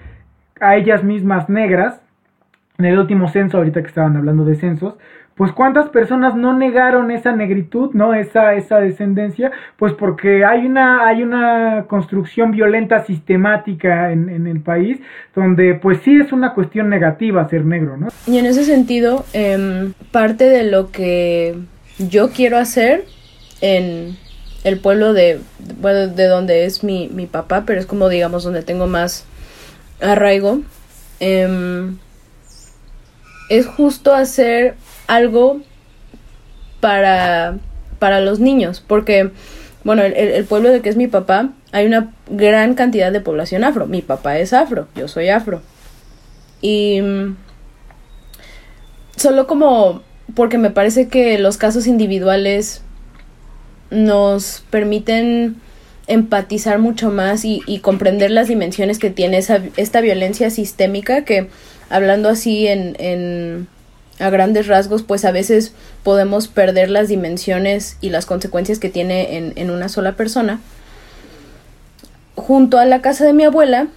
[0.60, 2.02] a ellas mismas negras,
[2.78, 4.96] en el último censo, ahorita que estaban hablando de censos,
[5.40, 8.12] pues cuántas personas no negaron esa negritud, ¿no?
[8.12, 14.60] Esa, esa descendencia, pues porque hay una, hay una construcción violenta sistemática en, en, el
[14.60, 14.98] país,
[15.34, 18.08] donde pues sí es una cuestión negativa ser negro, ¿no?
[18.26, 21.56] Y en ese sentido, eh, parte de lo que
[21.98, 23.06] yo quiero hacer
[23.62, 24.18] en
[24.62, 25.40] el pueblo de,
[25.80, 29.24] bueno, de donde es mi, mi papá, pero es como digamos donde tengo más
[30.02, 30.60] arraigo,
[31.18, 31.88] eh,
[33.48, 34.74] es justo hacer
[35.10, 35.60] algo
[36.80, 37.58] para,
[37.98, 39.30] para los niños, porque,
[39.84, 43.86] bueno, el, pueblo de que es mi papá, hay una gran cantidad de población afro.
[43.86, 45.62] Mi papá es afro, yo soy afro.
[46.62, 47.00] Y
[49.16, 50.02] solo como
[50.34, 52.82] porque me parece que los casos individuales
[53.90, 55.56] nos permiten
[56.06, 61.48] empatizar mucho más y, comprender las dimensiones que tiene esa, esta violencia sistémica que
[61.88, 63.68] hablando así en,
[64.20, 69.36] a grandes rasgos pues a veces podemos perder las dimensiones y las consecuencias que tiene
[69.36, 70.60] en, en una sola persona.
[72.36, 73.88] Junto a la casa de mi abuela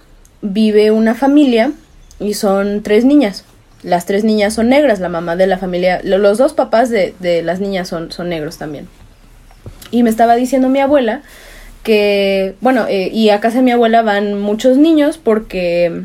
[0.42, 1.72] vive una familia
[2.18, 3.44] y son tres niñas.
[3.82, 7.42] Las tres niñas son negras, la mamá de la familia, los dos papás de, de
[7.42, 8.88] las niñas son, son negros también.
[9.90, 11.22] Y me estaba diciendo mi abuela
[11.82, 16.04] que, bueno, eh, y a casa de mi abuela van muchos niños porque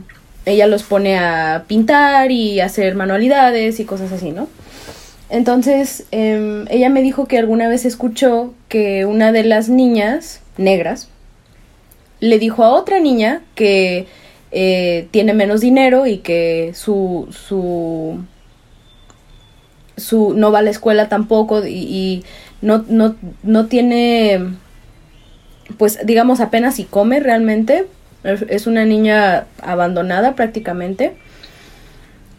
[0.50, 4.48] ella los pone a pintar y hacer manualidades y cosas así, ¿no?
[5.30, 11.10] Entonces, em, ella me dijo que alguna vez escuchó que una de las niñas negras
[12.20, 14.08] le dijo a otra niña que
[14.52, 18.20] eh, tiene menos dinero y que su, su,
[19.98, 22.24] su no va a la escuela tampoco y, y
[22.62, 24.40] no, no, no tiene,
[25.78, 27.86] pues digamos, apenas si come realmente.
[28.24, 31.14] Es una niña abandonada prácticamente.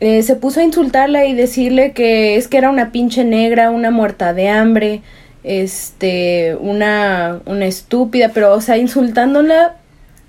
[0.00, 3.90] Eh, se puso a insultarla y decirle que es que era una pinche negra, una
[3.90, 5.02] muerta de hambre,
[5.44, 9.76] este, una, una estúpida, pero, o sea, insultándola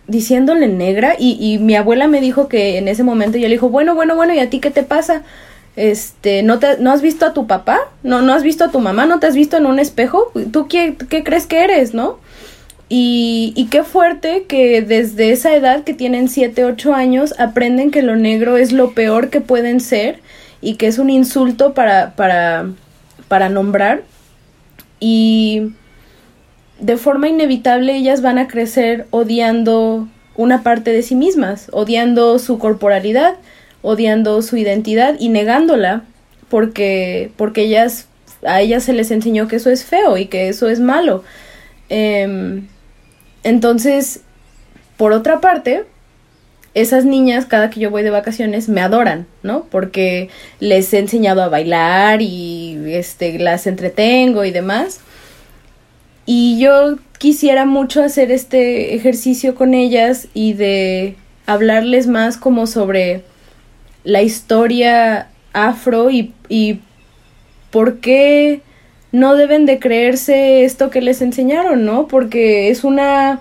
[0.07, 3.69] diciéndole negra y, y, mi abuela me dijo que en ese momento yo le dijo,
[3.69, 5.23] bueno, bueno, bueno, ¿y a ti qué te pasa?
[5.77, 7.79] Este, ¿no, te, ¿no has visto a tu papá?
[8.03, 9.05] ¿No, ¿No has visto a tu mamá?
[9.05, 10.31] ¿No te has visto en un espejo?
[10.51, 12.19] ¿Tú qué, qué crees que eres, no?
[12.93, 18.01] Y, y qué fuerte que desde esa edad que tienen 7, 8 años aprenden que
[18.01, 20.19] lo negro es lo peor que pueden ser
[20.59, 22.69] y que es un insulto para, para,
[23.29, 24.03] para nombrar.
[24.99, 25.71] Y
[26.81, 32.59] de forma inevitable ellas van a crecer odiando una parte de sí mismas, odiando su
[32.59, 33.35] corporalidad,
[33.81, 36.03] odiando su identidad y negándola
[36.49, 38.09] porque, porque ellas,
[38.45, 41.23] a ellas se les enseñó que eso es feo y que eso es malo.
[41.87, 42.67] Em,
[43.43, 44.21] entonces,
[44.97, 45.85] por otra parte,
[46.73, 49.65] esas niñas, cada que yo voy de vacaciones, me adoran, ¿no?
[49.69, 50.29] Porque
[50.59, 55.01] les he enseñado a bailar y este, las entretengo y demás.
[56.25, 61.15] Y yo quisiera mucho hacer este ejercicio con ellas y de
[61.45, 63.23] hablarles más como sobre
[64.03, 66.79] la historia afro y, y
[67.69, 68.61] por qué
[69.11, 72.07] no deben de creerse esto que les enseñaron, ¿no?
[72.07, 73.39] Porque es una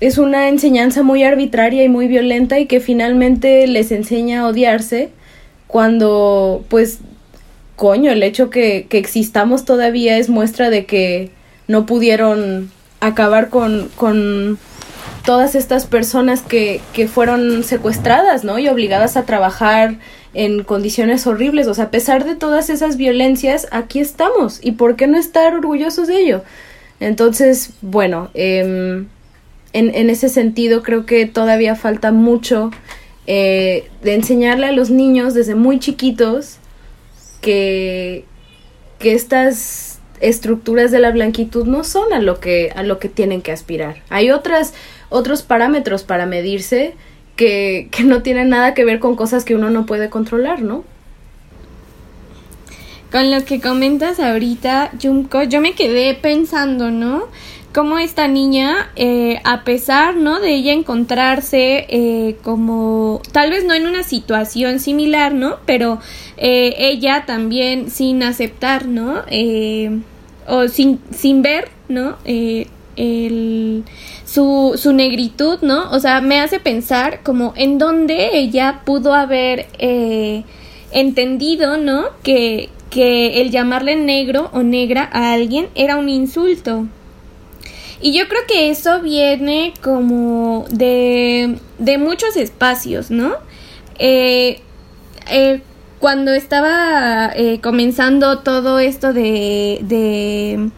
[0.00, 5.10] es una enseñanza muy arbitraria y muy violenta y que finalmente les enseña a odiarse
[5.66, 7.00] cuando pues
[7.76, 11.30] coño, el hecho que, que existamos todavía es muestra de que
[11.66, 14.58] no pudieron acabar con, con
[15.24, 18.58] todas estas personas que, que fueron secuestradas, ¿no?
[18.58, 19.96] Y obligadas a trabajar
[20.34, 21.66] en condiciones horribles.
[21.66, 24.60] O sea, a pesar de todas esas violencias, aquí estamos.
[24.62, 26.42] ¿Y por qué no estar orgullosos de ello?
[27.00, 29.06] Entonces, bueno, em,
[29.72, 32.70] en, en, ese sentido creo que todavía falta mucho
[33.26, 36.58] eh, de enseñarle a los niños desde muy chiquitos
[37.40, 38.24] que,
[38.98, 43.40] que estas estructuras de la blanquitud no son a lo que a lo que tienen
[43.40, 44.02] que aspirar.
[44.10, 44.74] Hay otras
[45.08, 46.94] otros parámetros para medirse
[47.40, 50.84] que, no tienen nada que ver con cosas que uno no puede controlar, ¿no?
[53.10, 57.24] Con lo que comentas ahorita, Junko, yo me quedé pensando, ¿no?
[57.72, 60.38] Cómo esta niña, eh, a pesar, ¿no?
[60.38, 65.56] De ella encontrarse eh, como, tal vez no en una situación similar, ¿no?
[65.64, 65.98] Pero
[66.36, 69.22] eh, ella también sin aceptar, ¿no?
[70.46, 72.16] o sin, sin ver, ¿no?
[72.24, 72.66] Eh,
[72.96, 73.84] el,
[74.30, 75.90] su, su negritud, ¿no?
[75.90, 80.44] O sea, me hace pensar como en dónde ella pudo haber eh,
[80.92, 82.04] entendido, ¿no?
[82.22, 86.86] Que, que el llamarle negro o negra a alguien era un insulto.
[88.00, 93.34] Y yo creo que eso viene como de, de muchos espacios, ¿no?
[93.98, 94.60] Eh,
[95.28, 95.60] eh,
[95.98, 100.70] cuando estaba eh, comenzando todo esto de, de,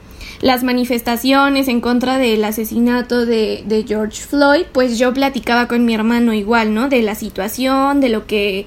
[0.42, 6.34] las manifestaciones en contra del asesinato de, George Floyd, pues yo platicaba con mi hermano
[6.34, 6.88] igual, ¿no?
[6.88, 8.66] De la situación, de lo que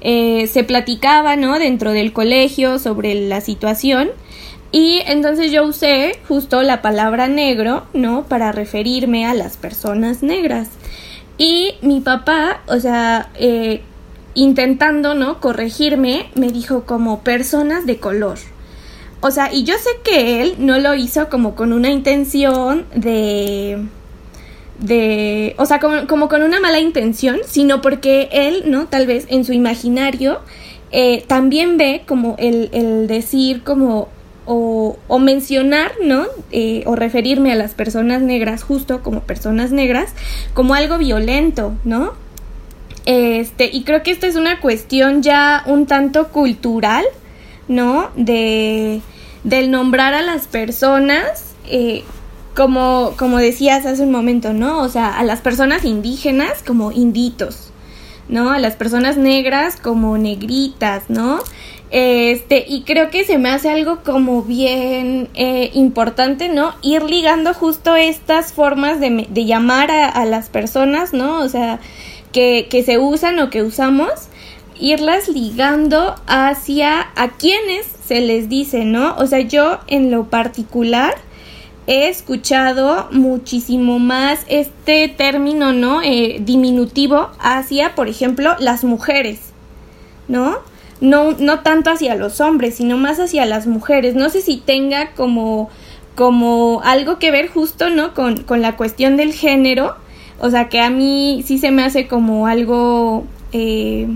[0.00, 1.58] eh, se platicaba, ¿no?
[1.58, 4.10] Dentro del colegio sobre la situación.
[4.70, 8.24] Y entonces yo usé justo la palabra negro, ¿no?
[8.24, 10.68] Para referirme a las personas negras.
[11.38, 13.82] Y mi papá, o sea, eh,
[14.34, 15.40] intentando, ¿no?
[15.40, 18.38] Corregirme, me dijo como personas de color.
[19.20, 23.84] O sea, y yo sé que él no lo hizo como con una intención de...
[24.78, 25.54] de...
[25.58, 28.86] o sea, como, como con una mala intención, sino porque él, ¿no?
[28.86, 30.40] Tal vez en su imaginario
[30.92, 34.08] eh, también ve como el, el decir como
[34.46, 36.26] o, o mencionar, ¿no?
[36.52, 40.12] Eh, o referirme a las personas negras justo como personas negras,
[40.54, 42.12] como algo violento, ¿no?
[43.04, 47.04] Este, y creo que esta es una cuestión ya un tanto cultural,
[47.68, 48.10] ¿no?
[48.16, 49.00] De,
[49.44, 52.04] del nombrar a las personas, eh,
[52.54, 54.80] como, como decías hace un momento, ¿no?
[54.80, 57.70] O sea, a las personas indígenas como inditos,
[58.28, 58.50] ¿no?
[58.50, 61.40] A las personas negras como negritas, ¿no?
[61.90, 66.74] Este, y creo que se me hace algo como bien eh, importante, ¿no?
[66.82, 71.40] Ir ligando justo estas formas de, de llamar a, las personas, ¿no?
[71.40, 71.78] O sea,
[72.32, 74.10] que, que se usan o que usamos,
[74.80, 79.16] irlas ligando hacia a quienes se les dice, ¿no?
[79.16, 81.14] O sea, yo en lo particular
[81.86, 86.02] he escuchado muchísimo más este término, ¿no?
[86.02, 89.52] Eh, diminutivo hacia, por ejemplo, las mujeres,
[90.28, 90.58] ¿no?
[91.00, 94.14] No, no tanto hacia los hombres, sino más hacia las mujeres.
[94.14, 95.68] No sé si tenga como,
[96.14, 98.14] como algo que ver justo, ¿no?
[98.14, 99.96] Con, con la cuestión del género.
[100.38, 104.08] O sea, que a mí sí se me hace como algo eh,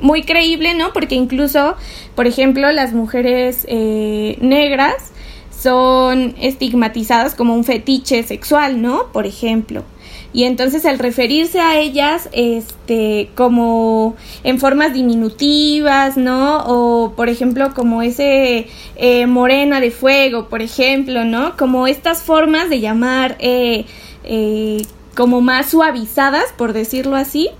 [0.00, 0.92] muy creíble, ¿no?
[0.92, 1.76] Porque incluso,
[2.14, 5.12] por ejemplo, las mujeres eh, negras
[5.50, 9.12] son estigmatizadas como un fetiche sexual, ¿no?
[9.12, 9.84] Por ejemplo.
[10.32, 16.64] Y entonces al referirse a ellas, este, como en formas diminutivas, ¿no?
[16.66, 21.56] O por ejemplo, como ese eh, morena de fuego, por ejemplo, ¿no?
[21.56, 23.86] Como estas formas de llamar eh,
[24.22, 24.86] eh,
[25.16, 27.50] como más suavizadas, por decirlo así.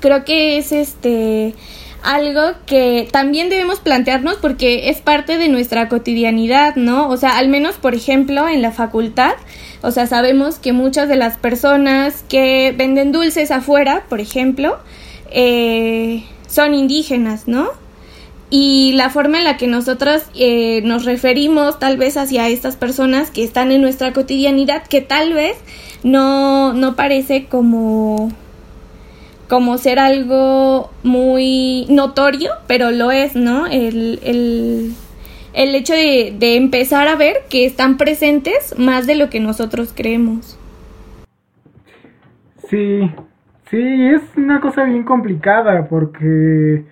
[0.00, 1.54] Creo que es este
[2.02, 7.08] algo que también debemos plantearnos porque es parte de nuestra cotidianidad, ¿no?
[7.08, 9.34] O sea, al menos, por ejemplo, en la facultad,
[9.82, 14.78] o sea, sabemos que muchas de las personas que venden dulces afuera, por ejemplo,
[15.30, 17.68] eh, son indígenas, ¿no?
[18.50, 23.30] Y la forma en la que nosotros eh, nos referimos tal vez hacia estas personas
[23.30, 25.56] que están en nuestra cotidianidad, que tal vez
[26.02, 28.32] no, no parece como
[29.48, 33.66] como ser algo muy notorio, pero lo es, ¿no?
[33.66, 34.92] El, el,
[35.54, 39.92] el hecho de, de, empezar a ver que están presentes más de lo que nosotros
[39.96, 40.58] creemos.
[42.68, 43.10] Sí,
[43.70, 46.84] sí, es una cosa bien complicada porque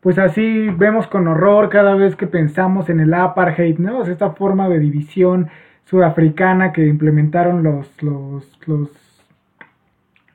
[0.00, 3.98] pues así vemos con horror cada vez que pensamos en el apartheid, ¿no?
[3.98, 5.48] O sea, esta forma de división
[5.86, 9.05] sudafricana que implementaron los, los, los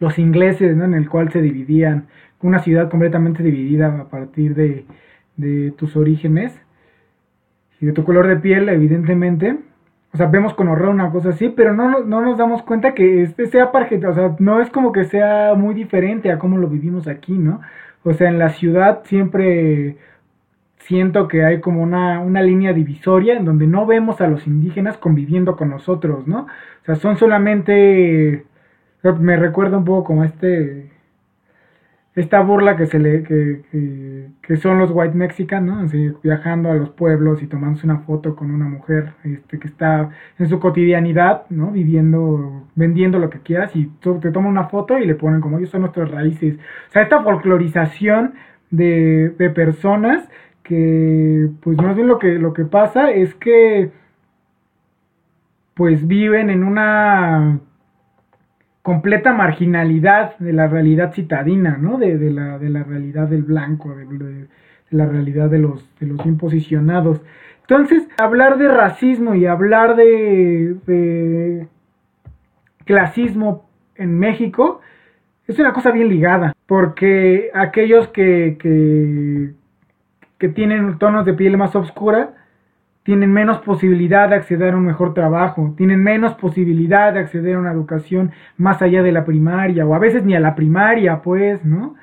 [0.02, 0.84] los ingleses, ¿no?
[0.84, 2.08] En el cual se dividían,
[2.42, 4.86] una ciudad completamente dividida a partir de,
[5.38, 6.60] de tus orígenes
[7.80, 9.60] y de tu color de piel, evidentemente.
[10.12, 13.22] O sea, vemos con horror una cosa así, pero no, no nos damos cuenta que
[13.22, 16.68] este sea parjeta, o sea, no es como que sea muy diferente a cómo lo
[16.68, 17.62] vivimos aquí, ¿no?
[18.04, 19.98] O sea, en la ciudad siempre
[20.80, 24.98] siento que hay como una, una línea divisoria en donde no vemos a los indígenas
[24.98, 26.48] conviviendo con nosotros, ¿no?
[26.82, 28.46] O sea, son solamente
[29.20, 30.92] me recuerda un poco como este
[32.14, 33.62] esta burla que se le que,
[34.42, 36.20] que, son los white mexicanos ¿no?
[36.22, 40.50] viajando a los pueblos y tomándose una foto con una mujer este que está en
[40.50, 45.16] su cotidianidad no viviendo vendiendo lo que quieras y te toman una foto y le
[45.16, 46.58] ponen como ellos son nuestras raíces
[46.90, 48.34] o sea esta folclorización
[48.72, 50.28] de, de personas
[50.64, 53.92] que pues más bien lo que lo que pasa es que
[55.76, 57.62] pues viven en una
[58.82, 61.98] completa marginalidad de la realidad citadina, ¿no?
[61.98, 64.48] De, la, de la, realidad del blanco, de,
[64.90, 67.22] la realidad de los, de los imposicionados.
[67.62, 71.68] Entonces, hablar de racismo y hablar de,
[72.86, 74.82] clasismo en México
[75.48, 79.52] es una cosa bien ligada, porque aquellos que, que,
[80.38, 82.41] que tienen tonos de piel más oscura,
[83.04, 87.60] tienen menos posibilidad de acceder a un mejor trabajo, tienen menos posibilidad de acceder a
[87.60, 91.64] una educación más allá de la primaria, o a veces ni a la primaria, pues,
[91.66, 91.96] ¿no?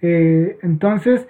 [0.00, 1.26] Eh, entonces,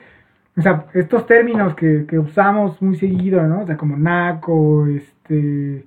[0.57, 3.63] o sea, estos términos que, usamos muy seguido, ¿no?
[3.63, 5.85] O sea, como naco, este,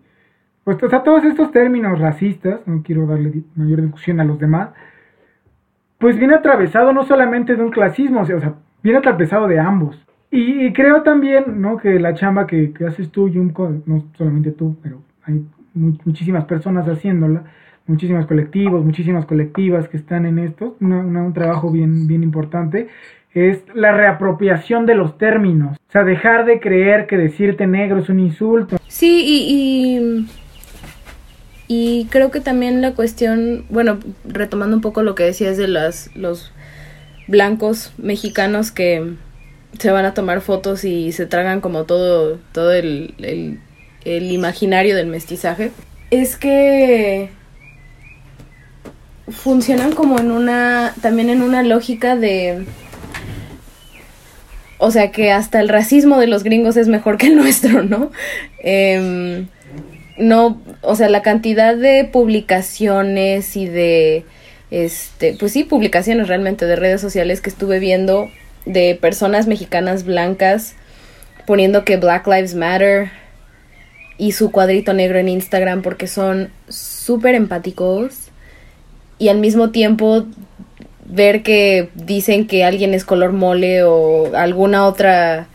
[0.63, 4.69] pues, o sea, todos estos términos racistas, no quiero darle mayor discusión a los demás,
[5.99, 10.06] pues viene atravesado no solamente de un clasismo, o sea viene atravesado de ambos.
[10.29, 11.77] Y, creo también, ¿no?
[11.77, 17.43] Que la chamba que, haces tú, Junko, no solamente tú, pero hay muchísimas personas haciéndola,
[17.85, 22.89] muchísimos colectivos, muchísimas colectivas que están en esto, un trabajo bien, bien importante,
[23.33, 25.77] es la reapropiación de los términos.
[25.77, 28.77] O sea, dejar de creer que decirte negro es un insulto.
[28.87, 30.27] Sí, y,
[31.69, 35.67] y, y creo que también la cuestión, bueno, retomando un poco lo que decías de
[35.67, 36.51] las, los
[37.27, 39.13] blancos mexicanos que
[39.79, 43.59] se van a tomar fotos y se tragan como todo, todo el,
[44.05, 45.71] el imaginario del mestizaje,
[46.11, 47.29] es que
[49.29, 52.65] funcionan como en una, también en una lógica de,
[54.77, 58.11] o sea, que hasta el racismo de los gringos es mejor que el nuestro, ¿no?
[58.59, 59.47] Em,
[60.17, 64.25] no, o sea, la cantidad de publicaciones y de,
[64.71, 68.29] este, pues sí, publicaciones realmente de redes sociales que estuve viendo
[68.67, 70.75] de personas mexicanas blancas
[71.45, 73.09] poniendo que Black Lives Matter
[74.17, 78.29] y su cuadrito negro en Instagram porque son súper empáticos
[79.19, 80.25] y al mismo tiempo
[81.05, 85.47] ver que dicen que alguien es color mole o alguna otra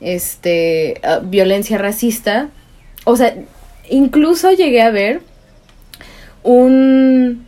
[0.00, 2.48] este ah, violencia racista.
[3.04, 3.34] O sea,
[3.88, 5.20] incluso llegué a ver
[6.42, 7.46] un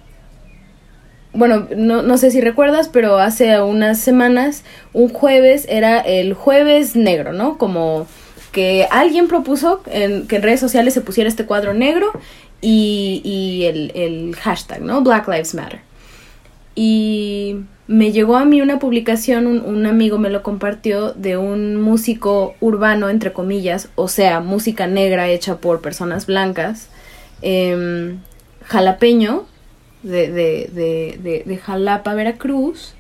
[1.33, 6.97] bueno, no, no sé si recuerdas, pero hace unas semanas, un jueves era el jueves
[6.97, 7.59] negro, ¿no?
[7.59, 8.07] Como
[8.53, 12.13] que alguien propuso en, que en redes sociales se pusiera este cuadro negro
[12.61, 15.01] y, y el, el hashtag, ¿no?
[15.03, 15.81] Black Lives Matter.
[16.75, 17.57] Y
[17.87, 23.11] me llegó a mí una publicación, un, amigo me lo compartió, de un músico urbano,
[23.11, 26.89] entre comillas, o sea, música negra hecha por personas blancas,
[27.43, 28.21] em,
[28.65, 29.47] jalapeño,
[30.03, 30.71] de, de,
[31.23, 32.95] de, de, Jalapa, Veracruz,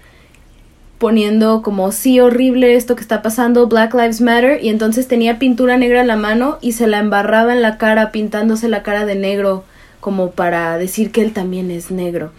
[0.98, 5.76] poniendo como sí horrible esto que está pasando, Black Lives Matter, y entonces tenía pintura
[5.76, 9.16] negra en la mano y se la embarraba en la cara, pintándose la cara de
[9.16, 9.64] negro,
[10.00, 12.32] como para decir que él también es negro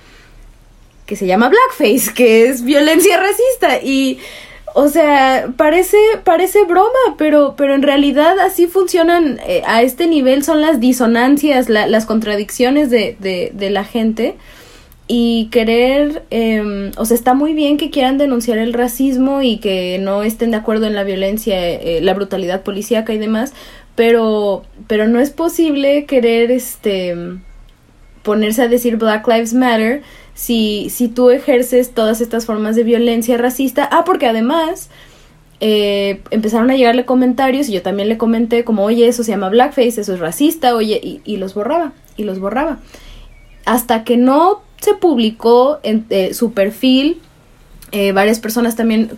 [1.05, 4.19] que se llama blackface, que es violencia racista y
[4.73, 10.43] o sea, parece parece broma, pero pero en realidad así funcionan eh, a este nivel
[10.43, 14.35] son las disonancias, las contradicciones de, de, la gente.
[15.07, 19.99] Y querer, eh, o sea, está muy bien que quieran denunciar el racismo y que
[19.99, 23.53] no estén de acuerdo en la violencia, eh, la brutalidad policíaca y demás,
[23.95, 27.15] pero pero no es posible querer este
[28.23, 30.01] ponerse a decir Black Lives Matter
[30.33, 33.87] si, si tú ejerces todas estas formas de violencia racista.
[33.91, 34.89] Ah, porque además
[35.59, 39.49] eh, empezaron a llegarle comentarios y yo también le comenté como, oye, eso se llama
[39.49, 42.79] blackface, eso es racista, oye, y, y los borraba, y los borraba.
[43.65, 47.21] Hasta que no se publicó eh, su perfil,
[47.91, 49.11] eh, varias personas también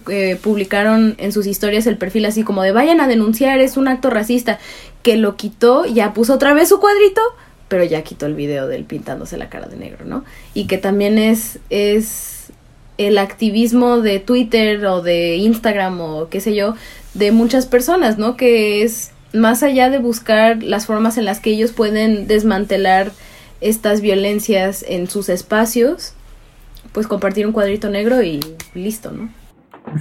[0.43, 4.10] publicaron en sus historias el perfil así como de vayan a denunciar, es un acto
[4.10, 4.60] racista,
[5.01, 7.22] que lo quitó, ya puso otra vez su cuadrito
[7.68, 10.24] pero ya quitó el video del pintándose la cara de negro, ¿no?
[10.53, 12.51] Y que también es, es
[12.97, 16.76] el activismo de Twitter o de Instagram o qué sé yo,
[17.13, 18.38] de muchas personas, ¿no?
[18.38, 23.11] Que es más allá de buscar las formas en las que ellos pueden desmantelar
[23.61, 26.13] estas violencias en sus espacios,
[26.93, 28.39] pues compartir un cuadrito negro y
[28.74, 29.30] listo, ¿no?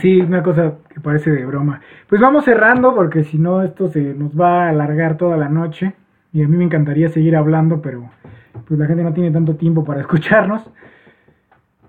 [0.00, 1.80] Sí, una cosa que parece de broma.
[2.08, 5.94] Pues vamos cerrando porque si no esto se nos va a alargar toda la noche
[6.34, 8.10] y a mí me encantaría seguir hablando, pero
[8.66, 10.68] pues la gente no tiene tanto tiempo para escucharnos.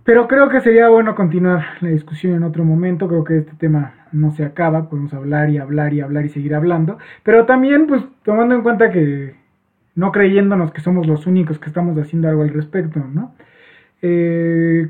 [0.04, 3.08] Pero creo que sería bueno continuar la discusión en otro momento.
[3.08, 4.88] Creo que este tema no se acaba.
[4.88, 7.00] Podemos hablar y hablar y hablar y seguir hablando.
[7.24, 9.34] Pero también, pues, tomando en cuenta que
[9.96, 13.34] no creyéndonos que somos los únicos que estamos haciendo algo al respecto, ¿no?
[14.04, 14.90] Eh,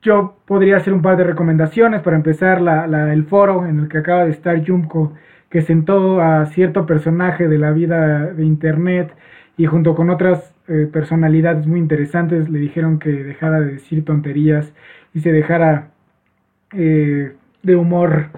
[0.00, 3.98] yo podría hacer un par de recomendaciones para empezar la, el foro en el que
[3.98, 5.12] acaba de estar Jumko
[5.54, 9.14] que sentó a cierto personaje de la vida de Internet
[9.56, 14.74] y junto con otras eh, personalidades muy interesantes le dijeron que dejara de decir tonterías
[15.14, 15.90] y se dejara
[16.72, 18.30] eh, de humor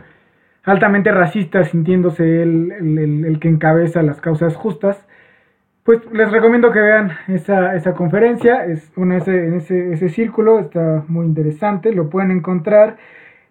[0.64, 2.70] altamente racista, sintiéndose él
[3.24, 5.08] el, que encabeza las causas justas.
[5.84, 11.02] Pues les recomiendo que vean esa, esa conferencia, es una, ese, ese, ese círculo, está
[11.08, 12.98] muy interesante, lo pueden encontrar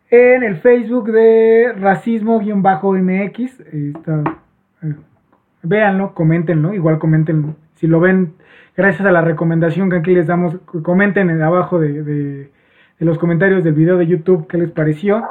[0.09, 3.59] en el Facebook de racismo-mx.
[3.71, 3.93] Eh,
[5.63, 8.33] véanlo, coméntenlo, igual comenten, si lo ven,
[8.77, 12.51] gracias a la recomendación que aquí les damos, comenten en abajo de, de,
[12.99, 15.23] los comentarios del video de YouTube qué les pareció.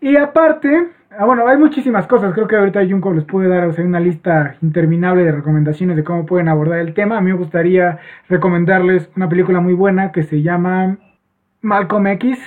[0.00, 0.88] Y aparte,
[1.18, 5.24] ah, bueno, hay muchísimas cosas, creo que ahorita Junko les puede dar una lista interminable
[5.24, 7.16] de recomendaciones de cómo pueden abordar el tema.
[7.16, 7.98] A mí me gustaría
[8.28, 10.98] recomendarles una película muy buena que se llama
[11.62, 12.38] Malcolm X,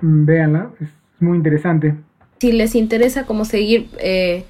[0.00, 0.88] véanla, es
[1.20, 1.94] muy interesante.
[2.40, 4.44] Si les interesa como seguir eh,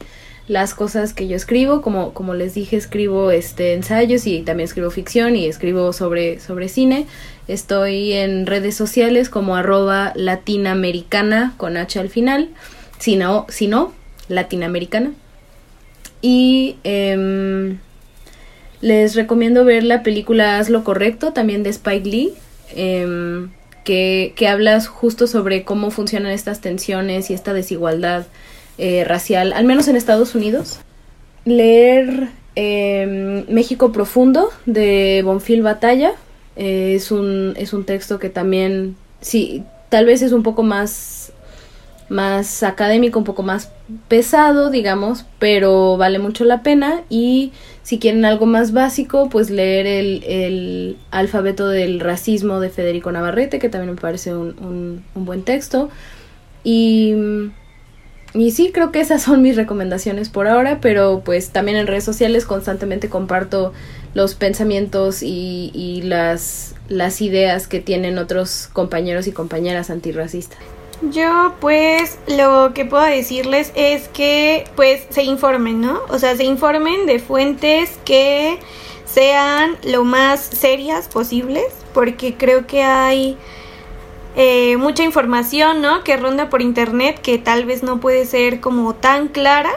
[0.49, 4.91] las cosas que yo escribo, como, como les dije, escribo este ensayos y también escribo
[4.91, 7.07] ficción y escribo sobre, sobre cine.
[7.49, 12.51] Estoy en redes sociales como arroba latinamericana con H al final,
[12.99, 13.93] si no, si no
[14.29, 15.13] latinamericana.
[16.21, 17.79] Y em,
[18.81, 22.35] les recomiendo ver la película Haz lo correcto, también de Spike Lee.
[22.75, 23.51] Em,
[23.85, 28.27] que, que hablas justo sobre cómo funcionan estas tensiones y esta desigualdad
[28.77, 30.81] eh, racial, al menos en Estados Unidos.
[31.45, 36.15] leer em, México Profundo de Bonfil Batalla.
[36.57, 41.24] Eh, es, un, es un texto que también, sí, tal vez es un poco más,
[42.09, 43.71] más académico, un poco más
[44.09, 47.03] pesado, digamos, pero vale mucho la pena.
[47.09, 47.53] Y
[47.83, 53.59] si quieren algo más básico, pues leer el, el alfabeto del racismo de Federico Navarrete,
[53.59, 55.91] que también me parece un, un, buen texto.
[56.63, 57.15] Y
[58.35, 62.03] y sí, creo que esas son mis recomendaciones por ahora, pero pues también en redes
[62.03, 63.73] sociales constantemente comparto
[64.13, 70.59] los pensamientos y, y las, las ideas que tienen otros compañeros y compañeras antirracistas.
[71.03, 76.01] Yo pues lo que puedo decirles es que pues se informen, ¿no?
[76.09, 78.59] O sea, se informen de fuentes que
[79.05, 83.37] sean lo más serias posibles, porque creo que hay
[84.37, 86.03] eh, mucha información, ¿no?
[86.03, 89.71] Que ronda por internet que tal vez no puede ser como tan clara.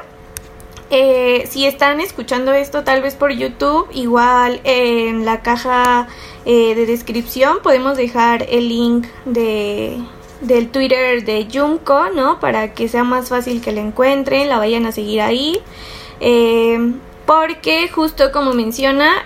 [0.89, 6.07] Eh, si están escuchando esto tal vez por YouTube, igual en la caja
[6.45, 9.99] eh, de descripción podemos dejar el link de,
[10.41, 12.39] del Twitter de Junko, ¿no?
[12.39, 15.61] Para que sea más fácil que la encuentren, la vayan a seguir ahí.
[17.25, 19.25] porque justo como menciona,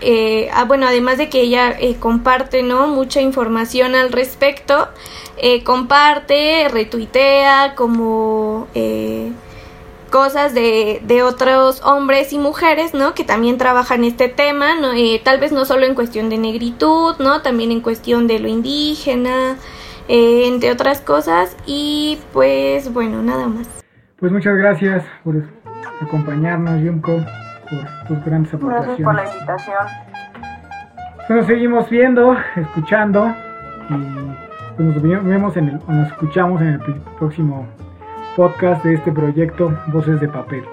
[0.53, 2.88] ah, bueno, además de que ella comparte, ¿no?
[2.88, 4.89] Mucha información al respecto,
[5.43, 9.32] eh, comparte, retuitea como eh,
[10.12, 13.16] cosas de, de, otros hombres y mujeres, ¿no?
[13.16, 14.93] Que también trabajan este tema, ¿no?
[14.93, 17.41] Eh, tal vez no solo en cuestión de negritud, ¿no?
[17.41, 19.57] También en cuestión de lo indígena,
[20.08, 21.56] entre otras cosas.
[21.66, 23.68] Y pues bueno, nada más.
[24.20, 25.43] Pues muchas gracias por
[26.02, 27.20] acompañarnos, Yunko,
[27.70, 28.99] por tus grandes aportaciones.
[28.99, 30.12] Gracias por la invitación.
[31.30, 33.34] Nos seguimos viendo, escuchando
[33.89, 36.80] y nos vemos en el, nos escuchamos en el
[37.18, 37.68] próximo
[38.36, 40.64] podcast de este proyecto Voces de Papel.